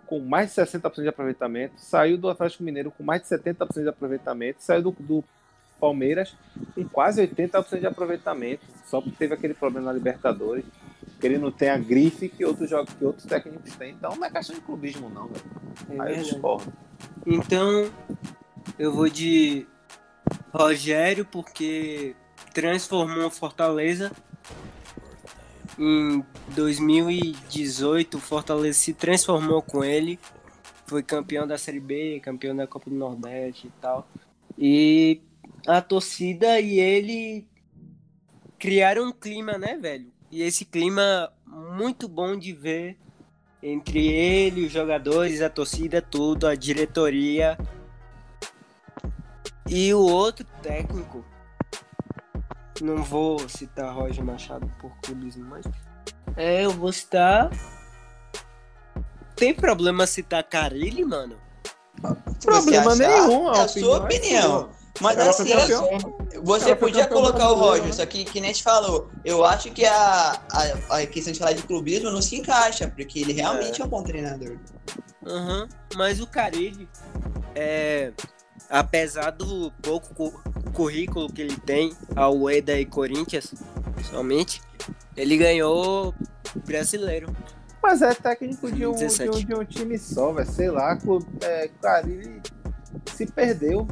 [0.07, 3.89] com mais de 60% de aproveitamento, saiu do Atlético Mineiro com mais de 70% de
[3.89, 5.25] aproveitamento, saiu do, do
[5.81, 6.35] Palmeiras
[6.75, 10.65] com quase 80% de aproveitamento, só porque teve aquele problema na Libertadores,
[11.19, 13.93] que ele não tem a grife que outros jogos que outros técnicos têm.
[13.93, 15.45] Então não é questão de clubismo não, velho.
[15.91, 16.73] É Aí eu discordo.
[17.27, 17.91] Então,
[18.79, 19.67] eu vou de
[20.53, 22.15] Rogério, porque
[22.53, 24.13] transformou Fortaleza.
[25.79, 30.19] Em 2018, o Fortaleza se transformou com ele.
[30.87, 34.09] Foi campeão da Série B, campeão da Copa do Nordeste e tal.
[34.57, 35.21] E
[35.67, 37.47] a torcida e ele
[38.59, 40.16] criaram um clima, né, velho?
[40.31, 42.99] E esse clima muito bom de ver
[43.63, 47.59] entre ele, os jogadores, a torcida, tudo, a diretoria.
[49.69, 51.25] E o outro técnico,
[52.81, 55.67] não vou citar Roger Machado por clubismo, mas
[56.37, 57.51] é, eu vou citar.
[59.35, 61.37] Tem problema citar Carilli, mano?
[62.43, 64.71] Problema nenhum, a É a sua opinião.
[65.01, 65.89] Mas Ela assim, campeão.
[66.43, 67.93] você Ela podia colocar o Roger, né?
[67.93, 70.41] só que, que nem te falou, eu acho que a,
[70.89, 73.89] a, a questão de falar de clubismo não se encaixa, porque ele realmente é, um
[73.89, 74.57] bom treinador.
[75.27, 76.89] Aham, Mas o Carilli,
[77.55, 78.13] é,
[78.71, 80.41] apesar do pouco cu-
[80.73, 83.53] currículo que ele tem, ao Ueda e Corinthians,
[84.11, 84.63] somente,
[85.17, 86.15] ele ganhou
[86.65, 87.35] brasileiro.
[87.83, 89.31] Mas é técnico de um, de 17.
[89.31, 90.51] um, de um time só, velho.
[90.51, 92.41] Sei lá, clube, é, cara, ele
[93.15, 93.87] se perdeu.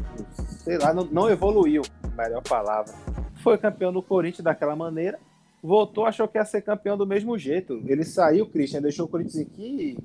[0.64, 1.82] Sei lá, não, não evoluiu,
[2.16, 2.94] melhor palavra.
[3.42, 5.18] Foi campeão do Corinthians daquela maneira.
[5.62, 7.82] Voltou, achou que ia ser campeão do mesmo jeito.
[7.86, 9.98] Ele saiu, Christian, deixou o Corinthians em que,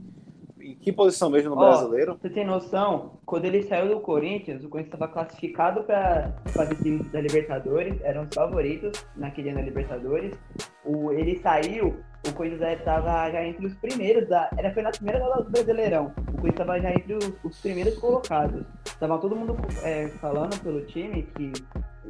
[0.59, 2.17] em que posição mesmo no Ó, brasileiro?
[2.21, 3.19] Você tem noção?
[3.25, 8.23] Quando ele saiu do Corinthians, o Corinthians estava classificado para fazer time da Libertadores, eram
[8.23, 10.37] os favoritos naquele ano da Libertadores.
[10.83, 11.95] O, ele saiu,
[12.27, 16.13] o Corinthians estava já entre os primeiros, da, era, foi na primeira rodada do Brasileirão.
[16.17, 18.65] O Corinthians estava já entre os, os primeiros colocados.
[18.99, 21.51] Tava todo mundo é, falando pelo time que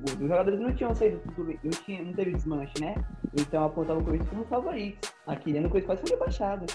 [0.05, 2.95] os jogadores não tinham saído, do- não, tinha, não teve desmanche, né?
[3.39, 5.13] Então apontavam o Corinthians como favorito.
[5.27, 6.65] Aquele ano o Corinthians quase foi rebaixado.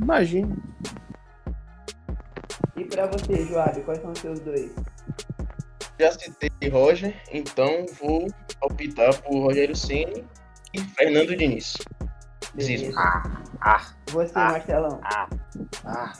[0.00, 0.56] Imagina.
[2.76, 4.74] E pra você, Joab, quais são os seus dois?
[5.98, 8.26] Já citei Roger, então vou
[8.62, 10.24] optar por Rogério Ceni
[10.72, 11.74] e Fernando Diniz.
[12.60, 12.92] Zismo.
[14.08, 15.00] Você, Marcelão.
[15.04, 15.28] Ah,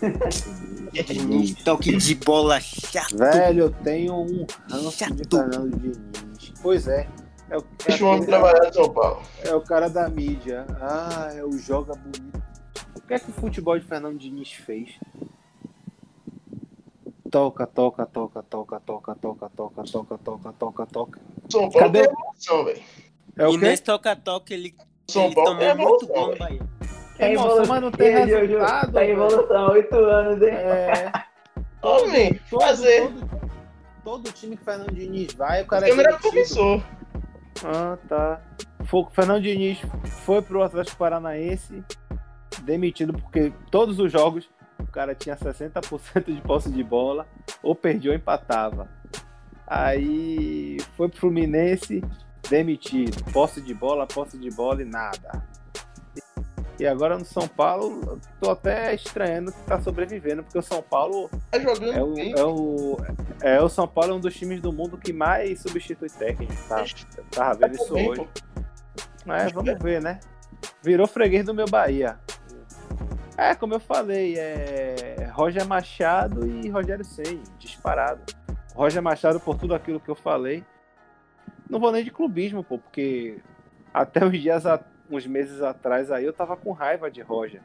[1.07, 3.17] Diniz, toque de bola chato.
[3.17, 5.29] velho, eu tenho um ranço de Chato.
[5.31, 6.53] Fernando Diniz.
[6.63, 7.09] Pois é.
[7.49, 9.23] É o, Deixa o homem trabalhar em São Paulo.
[9.43, 10.65] É o cara da mídia.
[10.81, 12.43] Ah, é o joga bonito.
[12.97, 14.91] O que é que o futebol de Fernando Diniz fez?
[17.31, 21.21] Toca, toca, toca, toca, toca, toca, toca, toca, toca, toca, toca.
[21.51, 22.83] São Paulo Cadê tem o- evolução, velho.
[23.37, 24.75] É o e nesse toca-toque ele,
[25.11, 26.37] São ele Paulo tomou tem muito gol no.
[26.39, 26.61] Bahia.
[27.19, 28.93] É emoção, mas não tem Jojo, resultado.
[28.93, 30.49] Tá evolução, oito anos, hein?
[30.55, 31.13] É,
[31.83, 33.03] Homem, todo, fazer.
[33.03, 33.31] todo,
[34.05, 36.31] todo time que o Fernando Diniz vai, o cara é não era demitido.
[36.31, 36.83] professor.
[37.65, 38.41] Ah, tá.
[38.85, 39.79] Foi- O Fernando Diniz
[40.25, 41.85] foi pro Atlético Paranaense
[42.63, 44.49] demitido porque todos os jogos
[44.91, 47.27] cara tinha 60% de posse de bola,
[47.63, 48.89] ou perdia ou empatava.
[49.67, 52.03] Aí foi pro Fluminense,
[52.49, 53.23] demitido.
[53.33, 55.45] Posse de bola, posse de bola e nada.
[56.79, 61.29] E agora no São Paulo, tô até estranhando que tá sobrevivendo, porque o São Paulo
[61.51, 62.33] Tá jogando é o, bem.
[62.35, 62.97] é o,
[63.43, 66.83] é o São Paulo é um dos times do mundo que mais substitui técnico, tá?
[67.19, 68.27] Eu tava vendo isso bem, hoje.
[69.25, 69.31] pô.
[69.33, 70.21] É, vamos ver, né?
[70.83, 72.19] Virou freguês do meu Bahia.
[73.37, 78.21] É, como eu falei, é Roger Machado e Rogério Senni, disparado.
[78.75, 80.65] Roger Machado por tudo aquilo que eu falei.
[81.71, 83.39] Não vou nem de clubismo, pô, porque
[83.95, 84.65] até uns dias,
[85.09, 87.63] uns meses atrás aí eu tava com raiva de Roger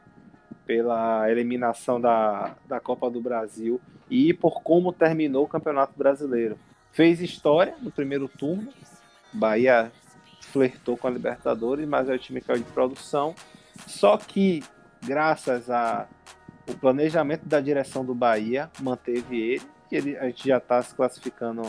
[0.65, 6.57] pela eliminação da, da Copa do Brasil e por como terminou o Campeonato Brasileiro.
[6.91, 8.71] Fez história no primeiro turno,
[9.33, 9.91] Bahia
[10.39, 13.35] flertou com a Libertadores, mas é o time que caiu de produção.
[13.87, 14.63] Só que,
[15.03, 16.07] graças a
[16.67, 20.95] o planejamento da direção do Bahia, manteve ele, e ele a gente já está se
[20.95, 21.61] classificando,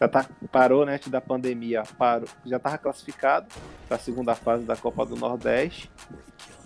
[0.00, 3.48] já tá, parou né, antes da pandemia, parou, já estava classificado
[3.86, 5.90] para a segunda fase da Copa do Nordeste,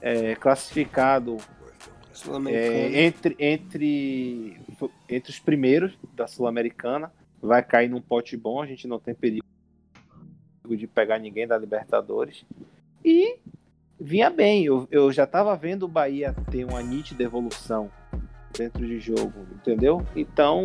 [0.01, 1.39] é, classificado
[2.49, 4.61] é, entre, entre,
[5.09, 9.45] entre os primeiros da Sul-Americana, vai cair num pote bom, a gente não tem perigo
[10.69, 12.45] de pegar ninguém da Libertadores.
[13.05, 13.39] E
[13.99, 17.91] vinha bem, eu, eu já estava vendo o Bahia ter uma nítida evolução
[18.57, 20.07] dentro de jogo, entendeu?
[20.15, 20.63] Então,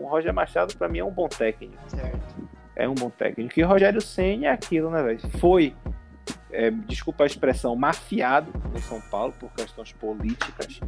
[0.00, 2.48] o Roger Machado para mim é um bom técnico Certo.
[2.74, 3.58] é um bom técnico.
[3.58, 5.20] E o Rogério Senna é aquilo, né, velho?
[5.38, 5.74] Foi,
[6.50, 10.80] é, desculpa a expressão, mafiado no São Paulo por questões políticas.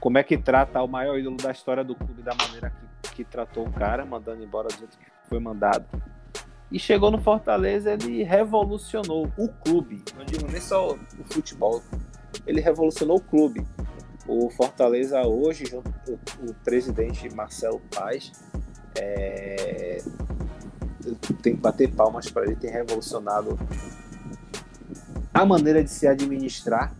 [0.00, 2.70] Como é que trata o maior ídolo da história do clube da maneira
[3.02, 5.86] que, que tratou o cara, mandando embora do jeito que foi mandado.
[6.70, 10.02] E chegou no Fortaleza, ele revolucionou o clube.
[10.16, 10.98] Não digo nem só o
[11.32, 11.80] futebol.
[12.44, 13.64] Ele revolucionou o clube.
[14.28, 18.32] O Fortaleza hoje, junto com o presidente Marcelo Paz,
[18.96, 20.02] é,
[21.42, 23.58] tem que bater palmas para ele ter revolucionado
[25.32, 26.94] a maneira de se administrar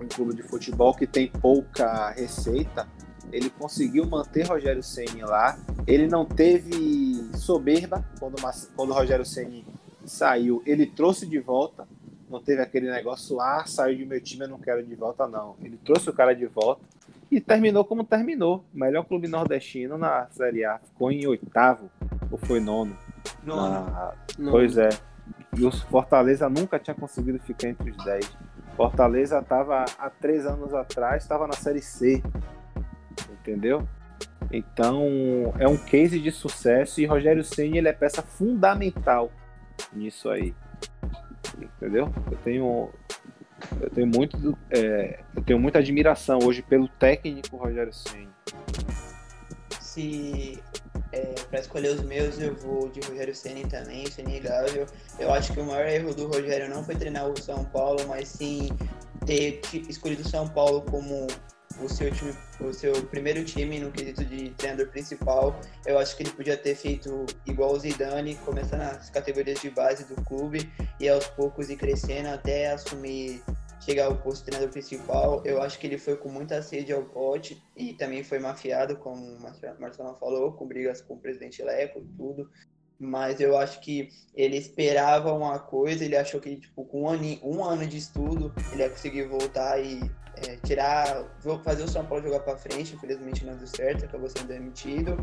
[0.00, 2.88] um clube de futebol que tem pouca receita.
[3.32, 5.58] Ele conseguiu manter Rogério Ceni lá.
[5.86, 8.36] Ele não teve soberba quando,
[8.76, 9.64] quando Rogério Ceni
[10.04, 10.62] saiu.
[10.66, 11.86] Ele trouxe de volta.
[12.32, 15.54] Não teve aquele negócio, ah, saiu de meu time, eu não quero de volta, não.
[15.62, 16.80] Ele trouxe o cara de volta
[17.30, 18.64] e terminou como terminou.
[18.72, 20.78] Melhor clube nordestino na Série A.
[20.78, 21.90] Ficou em oitavo,
[22.30, 22.96] ou foi nono.
[23.44, 23.70] Nono.
[23.70, 24.50] Na- Não.
[24.50, 24.88] Pois é.
[25.56, 28.26] E o Fortaleza nunca tinha conseguido ficar entre os 10.
[28.76, 32.22] Fortaleza estava há três anos atrás, estava na Série C.
[33.30, 33.86] Entendeu?
[34.50, 35.02] Então
[35.58, 39.30] é um case de sucesso e Rogério Senna ele é peça fundamental
[39.92, 40.54] nisso aí.
[41.76, 42.12] Entendeu?
[42.30, 42.90] Eu tenho
[43.80, 48.30] eu tenho muito é, eu tenho muita admiração hoje pelo técnico Rogério Senna.
[49.80, 50.60] Se
[51.12, 54.86] é, para escolher os meus, eu vou de Rogério Ceni também, isso é inegável.
[55.18, 58.28] Eu acho que o maior erro do Rogério não foi treinar o São Paulo, mas
[58.28, 58.70] sim
[59.26, 61.26] ter escolhido o São Paulo como
[61.84, 65.60] o seu time, o seu primeiro time no quesito de treinador principal.
[65.84, 70.04] Eu acho que ele podia ter feito igual o Zidane, começar nas categorias de base
[70.04, 70.70] do clube
[71.00, 73.42] e aos poucos ir crescendo até assumir
[73.80, 75.42] chegar ao posto de treinador principal.
[75.44, 79.24] Eu acho que ele foi com muita sede ao pote e também foi mafiado, como
[79.24, 82.50] o Marcelo falou, com brigas com o presidente Leco e tudo.
[82.98, 87.64] Mas eu acho que ele esperava uma coisa, ele achou que tipo, com um um
[87.64, 90.08] ano de estudo ele ia conseguir voltar e
[90.46, 91.24] é, tirar,
[91.64, 92.94] fazer o São Paulo jogar para frente.
[92.94, 95.16] Infelizmente não deu certo, acabou sendo demitido.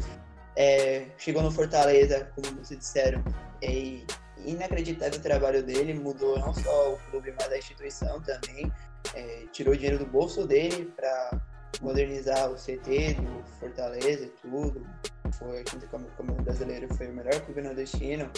[0.56, 3.24] É, chegou no Fortaleza, como vocês disseram,
[3.62, 4.02] é
[4.46, 8.72] inacreditável o trabalho dele, mudou não só o clube, mas a instituição também.
[9.16, 11.42] É, tirou dinheiro do bolso dele para
[11.82, 14.86] modernizar o CT do Fortaleza e tudo.
[15.34, 18.30] Foi junto com o Campeonato Brasileiro, foi o melhor clube nordestino.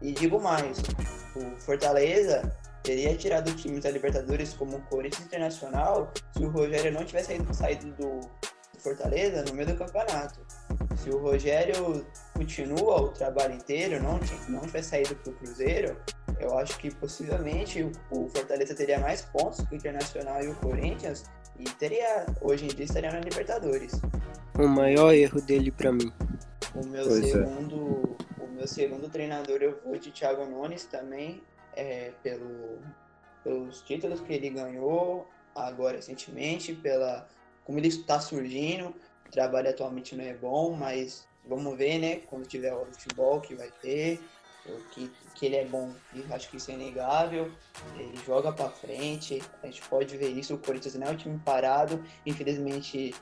[0.00, 0.78] E digo mais,
[1.34, 7.04] o Fortaleza teria tirado times da Libertadores como o Corinthians Internacional se o Rogério não
[7.04, 8.20] tivesse saído, saído do
[8.78, 10.40] Fortaleza no meio do campeonato.
[10.96, 14.18] Se o Rogério continua o trabalho inteiro, não,
[14.48, 15.96] não tivesse saído para o Cruzeiro,
[16.38, 20.54] eu acho que possivelmente o, o Fortaleza teria mais pontos que o Internacional e o
[20.56, 21.24] Corinthians
[21.58, 23.92] e teria, hoje em dia estaria na Libertadores.
[24.58, 26.12] O maior erro dele pra mim.
[26.74, 27.32] O meu Pois é.
[27.32, 31.42] segundo, o meu segundo treinador eu vou de Thiago Nunes também,
[31.76, 32.78] é, pelo,
[33.42, 37.28] pelos títulos que ele ganhou agora recentemente, pela
[37.64, 38.94] como ele está surgindo.
[39.26, 42.16] O trabalho atualmente não é bom, mas vamos ver, né?
[42.26, 44.20] Quando tiver o futebol que vai ter,
[44.90, 45.92] que, que ele é bom,
[46.30, 47.50] acho que isso é inegável.
[47.96, 50.54] Ele joga para frente, a gente pode ver isso.
[50.54, 53.14] O Corinthians não é um time parado, infelizmente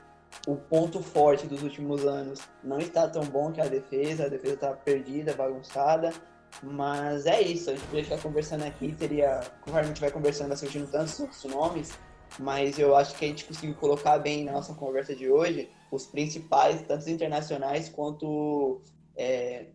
[0.45, 4.53] o ponto forte dos últimos anos não está tão bom que a defesa, a defesa
[4.53, 6.13] está perdida, bagunçada,
[6.61, 10.49] mas é isso, a gente poderia ficar conversando aqui, teria, conforme a gente vai conversando,
[10.49, 11.97] vai surgindo tantos outros nomes,
[12.39, 16.05] mas eu acho que a gente conseguiu colocar bem na nossa conversa de hoje os
[16.05, 18.81] principais, tanto internacionais quanto
[19.17, 19.65] é,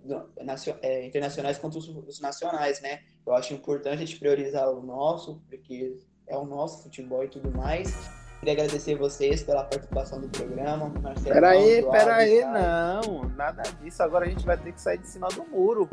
[0.81, 3.01] é, internacionais quanto os, os, nacionais, né?
[3.27, 7.51] Eu acho importante a gente priorizar o nosso, porque é o nosso futebol e tudo
[7.51, 7.93] mais.
[8.39, 10.89] Queria agradecer vocês pela participação do programa.
[11.01, 14.03] Marcelo, peraí, peraí, não, nada disso.
[14.03, 15.89] Agora a gente vai ter que sair de cima do muro.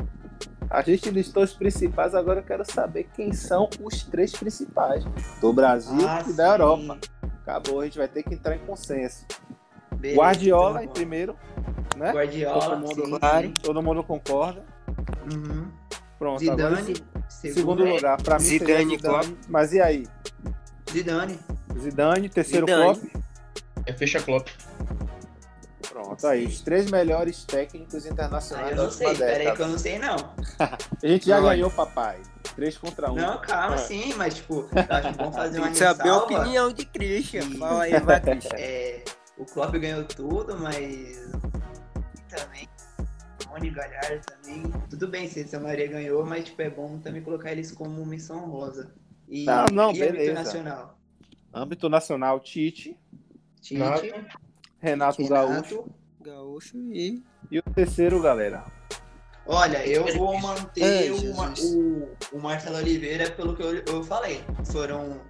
[0.68, 5.04] A gente listou os principais, agora eu quero saber quem são os três principais
[5.40, 6.98] do Brasil ah, e da Europa.
[7.42, 9.26] Acabou, a gente vai ter que entrar em consenso.
[9.96, 11.36] Beleza, Guardiola então, em primeiro,
[11.96, 12.12] né?
[12.12, 13.52] Guardiola, todo mundo, sim, sim.
[13.62, 14.64] todo mundo concorda.
[15.32, 15.68] Uhum.
[16.18, 16.84] Pronto, Zidane, agora
[17.28, 20.06] segundo, segundo lugar, para mim Zidane, Zidane, mas e aí?
[20.92, 21.38] Zidane.
[21.78, 22.98] Zidane, terceiro Zidane.
[22.98, 23.16] Klopp.
[23.86, 24.48] É fecha Klopp.
[25.88, 29.56] Pronto, aí, os três melhores técnicos internacionais Ah, eu não sei, peraí década.
[29.56, 30.16] que eu não sei não.
[31.02, 32.18] A gente já Não, ganhou, papai.
[32.54, 33.16] Três contra um.
[33.16, 33.78] Não, calma, É.
[33.78, 36.24] sim, mas tipo, eu acho bom fazer uma Tem que saber a ressalva.
[36.40, 37.42] opinião de Christian.
[37.58, 38.56] Fala aí, vai, Christian.
[38.58, 39.04] É,
[39.38, 41.30] o Klopp ganhou tudo, mas
[42.30, 42.68] também
[43.50, 44.62] Rony Galhardo também.
[44.88, 48.48] Tudo bem se a Maria ganhou, mas tipo, é bom também colocar eles como missão
[48.48, 48.94] rosa.
[49.28, 50.34] E, Não, não, e âmbito beleza.
[50.34, 50.98] nacional.
[51.52, 52.96] Âmbito nacional, Tite,
[53.60, 54.06] Tite, Renato.
[54.78, 55.74] Renato, Gaúcho.
[55.76, 55.94] Renato.
[56.20, 57.22] Gaúcho e.
[57.50, 58.64] E o terceiro, galera.
[59.46, 64.44] Olha, eu vou manter o, o, o Marcelo Oliveira pelo que eu, eu falei.
[64.70, 65.20] Foram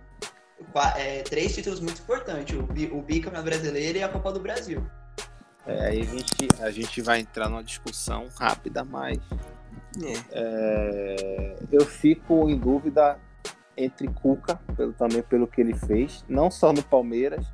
[0.96, 2.64] é, três títulos muito importantes: o,
[2.96, 4.84] o bicampeonato brasileiro e a Copa do Brasil.
[5.70, 9.18] É, aí a gente, a gente vai entrar numa discussão rápida, mas
[10.02, 10.12] É.
[10.32, 13.18] é, eu fico em dúvida
[13.76, 17.46] entre Cuca, pelo, também pelo que ele fez, não só no Palmeiras,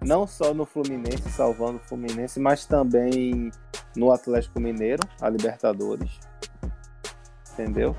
[0.00, 3.50] não só no Fluminense, salvando o Fluminense, mas também
[3.96, 6.18] no Atlético Mineiro, a Libertadores.
[7.52, 7.96] Entendeu?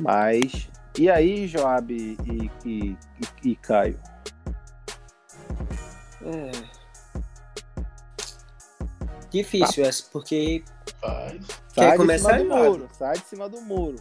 [0.00, 0.68] Mas.
[0.98, 2.96] E aí, Joab e, e, e,
[3.50, 3.98] e Caio?
[6.22, 6.73] É.
[9.42, 10.62] Difícil essa, porque
[11.00, 11.46] Faz.
[11.74, 13.96] Quer Sai começar, de cima do muro, sai de cima do muro.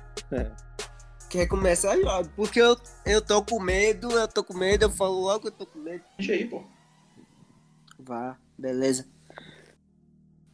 [1.29, 2.29] quer começar logo.
[2.35, 5.51] Porque eu, eu tô com medo, eu tô com medo, eu falo logo que eu
[5.51, 6.03] tô com medo.
[6.17, 6.63] Deixa aí, pô.
[7.97, 9.07] Vá, beleza.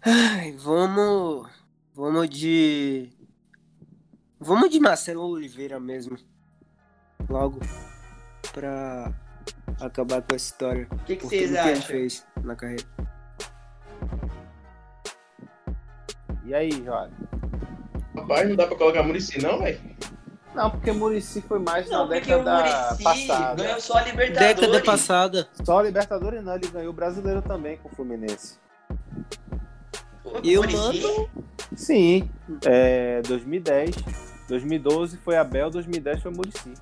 [0.02, 1.50] Ai, vamos.
[1.94, 3.10] Vamos de.
[4.40, 6.18] Vamos de Marcelo Oliveira mesmo.
[7.30, 7.60] Logo.
[8.54, 9.14] Pra
[9.82, 10.88] acabar com essa história.
[10.90, 11.82] O que, que vocês tudo que ele acham?
[11.88, 12.86] fez na carreira.
[16.50, 17.12] E aí, Joab?
[18.16, 19.80] Rapaz, não dá pra colocar Murici não, velho?
[20.56, 23.64] Não, porque Murici foi mais Não, na porque o década Murici passada.
[23.64, 24.56] ganhou só a Libertadores.
[24.56, 25.48] Década passada.
[25.64, 28.58] Só a Libertadores não, ele ganhou o brasileiro também com o Fluminense.
[30.44, 31.30] E o Muricy- Mano.
[31.76, 32.30] Sim,
[32.66, 33.96] é, 2010.
[34.48, 36.74] 2012 foi Abel, 2010 foi Murici.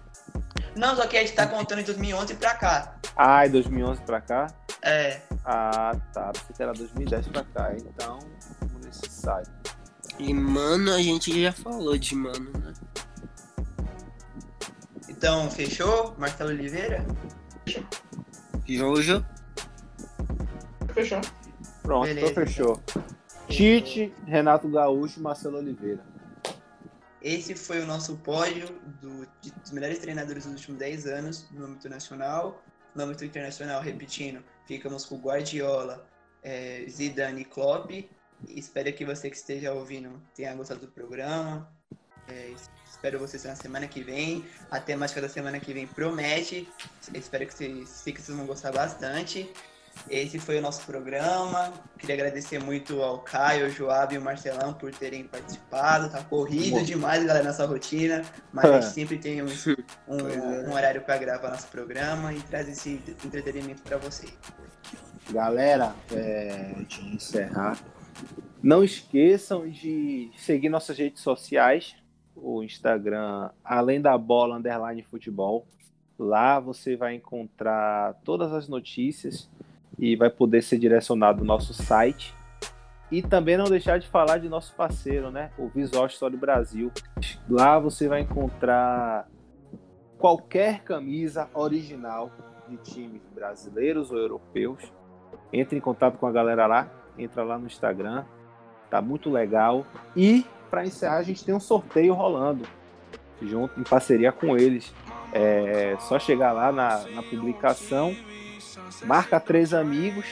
[0.78, 2.96] Não, só que a gente tá contando de 2011 pra cá.
[3.18, 4.48] Ah, e 2011 pra cá?
[4.82, 5.20] É.
[5.44, 6.32] Ah, tá.
[6.32, 7.74] Pensei que era 2010 pra cá.
[7.76, 8.20] Então,
[8.92, 9.44] Sai.
[10.20, 12.74] E mano, a gente já falou de mano, né?
[15.10, 16.16] Então, fechou?
[16.18, 17.06] Marcelo Oliveira?
[18.68, 19.26] Jojo.
[20.94, 21.22] Fechou.
[21.84, 22.82] Pronto, Beleza, então fechou.
[23.48, 26.04] Tite, Renato Gaúcho, Marcelo Oliveira.
[27.22, 28.68] Esse foi o nosso pódio
[29.02, 32.62] do- de- dos melhores treinadores dos últimos 10 anos no âmbito nacional.
[32.94, 36.06] No âmbito internacional, repetindo, ficamos com Guardiola,
[36.44, 37.90] eh, Zidane e Klopp.
[38.50, 41.68] Espero que você que esteja ouvindo tenha gostado do programa.
[42.30, 42.54] Eh,
[42.90, 44.46] espero vocês na semana que vem.
[44.70, 46.68] A temática da semana que vem promete.
[47.14, 49.52] Espero que vocês, que vocês vão gostar bastante.
[50.10, 51.74] Esse foi o nosso programa.
[51.98, 56.10] Queria agradecer muito ao Caio, ao Joab e ao Marcelão por terem participado.
[56.12, 56.84] Tá corrido Bom.
[56.84, 58.24] demais, galera, nossa rotina.
[58.54, 59.48] Mas a gente sempre tem um,
[60.08, 60.68] um- é.
[60.70, 64.32] um horário para gravar nosso programa e trazer esse entretenimento para vocês.
[65.32, 67.78] Galera, é, de encerrar,
[68.62, 71.96] não esqueçam de seguir nossas redes sociais,
[72.36, 75.66] o Instagram, além da bola underline futebol.
[76.18, 79.50] Lá você vai encontrar todas as notícias
[79.98, 82.36] e vai poder ser direcionado ao nosso site.
[83.12, 85.52] E também não deixar de falar de nosso parceiro, né?
[85.58, 86.92] O Visual Story Brasil.
[87.50, 89.30] Lá você vai encontrar
[90.18, 92.32] qualquer camisa original
[92.68, 94.92] de times brasileiros ou europeus
[95.54, 98.24] entre em contato com a galera lá, entra lá no Instagram,
[98.90, 99.86] tá muito legal.
[100.16, 102.66] E para encerrar, a gente tem um sorteio rolando,
[103.42, 104.94] junto em parceria com eles.
[105.34, 108.16] É só chegar lá na, na publicação,
[109.06, 110.26] marca três amigos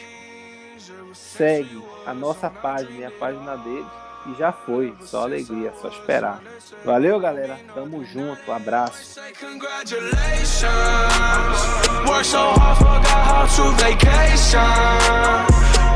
[1.16, 3.86] segue a nossa página e a página deles.
[4.28, 6.42] E já foi, só alegria, só esperar.
[6.84, 7.60] Valeu, galera.
[7.76, 9.20] Tamo junto, abraço.
[9.40, 10.46] Congratulations.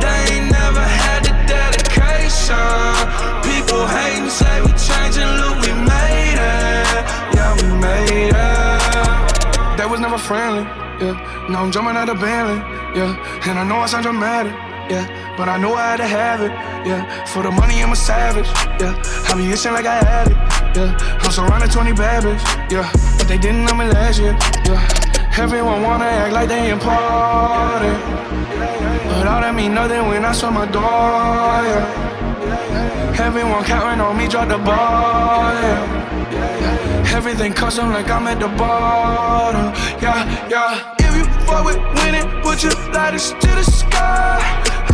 [0.04, 2.92] They ain't never had the dedication.
[3.48, 4.72] People hating, say we
[5.42, 7.04] look, we made it.
[7.36, 8.40] Yeah, we made it.
[9.90, 10.62] Was never friendly,
[11.02, 11.48] yeah.
[11.50, 12.58] Now I'm jumping out of Bentley,
[12.94, 13.18] yeah.
[13.50, 14.54] And I know I sound dramatic,
[14.88, 15.34] yeah.
[15.36, 16.52] But I know I had to have it,
[16.86, 17.26] yeah.
[17.26, 18.46] For the money, I'm a savage,
[18.80, 18.94] yeah.
[19.28, 20.38] I be itching like I had it,
[20.78, 20.96] yeah.
[21.24, 22.24] I'm surrounded 20 bad
[22.72, 22.88] yeah.
[23.18, 24.88] But they didn't know me last year, yeah.
[25.40, 27.98] Everyone wanna act like they important.
[29.20, 33.20] But all that mean nothing when I saw my door, yeah.
[33.20, 37.12] Everyone counting on me, drop the ball, yeah.
[37.14, 40.96] Everything custom like I'm at the bottom, yeah, yeah.
[41.00, 44.40] If you fuck with winning, put your lighters to the sky.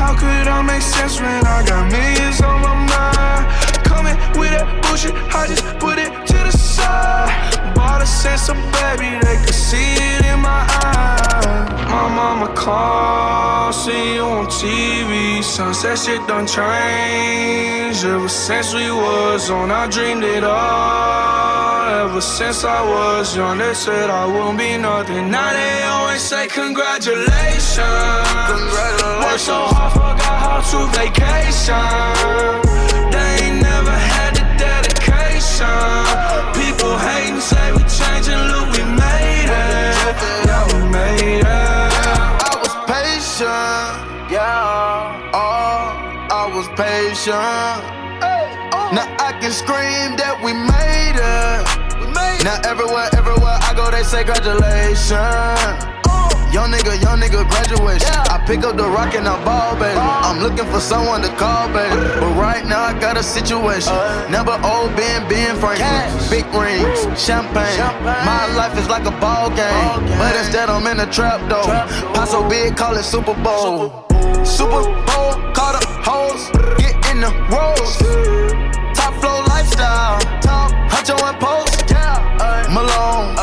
[0.02, 3.46] How could I make sense when I got millions on my mind?
[3.86, 7.30] Coming with that bullshit, I just put it to the side.
[7.76, 11.46] Bought a sense of baby, they could see it in my eyes.
[11.94, 14.15] My mama called, see
[14.62, 15.44] TV.
[15.44, 18.06] Sunset shit done changed.
[18.06, 22.06] Ever since we was on, I dreamed it all.
[22.06, 25.30] Ever since I was young, they said I wouldn't be nothing.
[25.32, 27.86] Now they always say congratulations.
[29.24, 31.76] Worked so hard, forgot how to vacation.
[33.12, 35.68] They ain't never had the dedication.
[36.60, 40.16] People hating, say we changing, look, we made it.
[40.48, 41.46] Yeah, we made it.
[41.46, 43.75] I was patient,
[46.76, 47.36] patient.
[48.94, 49.26] Now oh.
[49.28, 51.86] I can scream that we made it.
[52.44, 55.12] Now everywhere, everywhere I go, they say congratulations.
[55.12, 55.92] Uh.
[56.54, 58.08] Young nigga, young nigga, graduation.
[58.32, 59.98] I pick up the rock and I ball, baby.
[59.98, 60.30] Uh.
[60.30, 61.96] I'm looking for someone to call, baby.
[62.22, 63.92] But right now I got a situation.
[63.92, 64.30] Uh.
[64.30, 66.06] Number old Ben, Ben Franklin.
[66.30, 67.80] Big rings, champagne.
[68.04, 70.06] My life is like a ball game.
[70.22, 71.66] But instead I'm in a trap though.
[72.14, 73.64] Pot so big, call it Super Bowl.
[73.64, 74.05] Super Bowl,
[74.46, 77.98] call the hoes, get in the rolls.
[78.96, 81.86] Top flow lifestyle, top huncho and post.
[82.72, 83.36] Malone,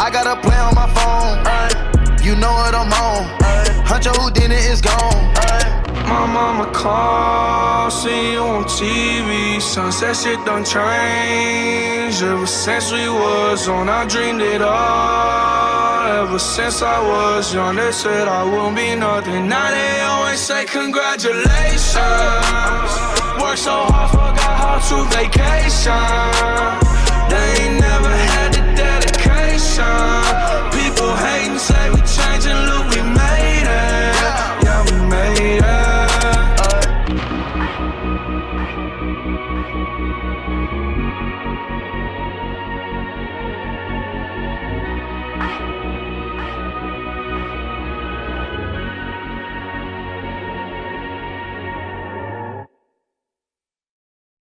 [0.00, 2.24] I got a play on my phone.
[2.24, 3.38] You know what I'm on.
[3.86, 5.37] Huncho who did it is gone.
[6.08, 9.60] My mama calls, see you on TV.
[9.60, 12.22] Sunset shit done changed.
[12.22, 16.22] Ever since we was on, I dreamed it all.
[16.22, 19.48] Ever since I was young, they said I won't be nothing.
[19.48, 22.90] Now they always say congratulations.
[23.40, 26.08] Worked so hard, forgot how to vacation.
[27.28, 30.24] They ain't never had the dedication.
[30.72, 32.86] People hating, say we changing, look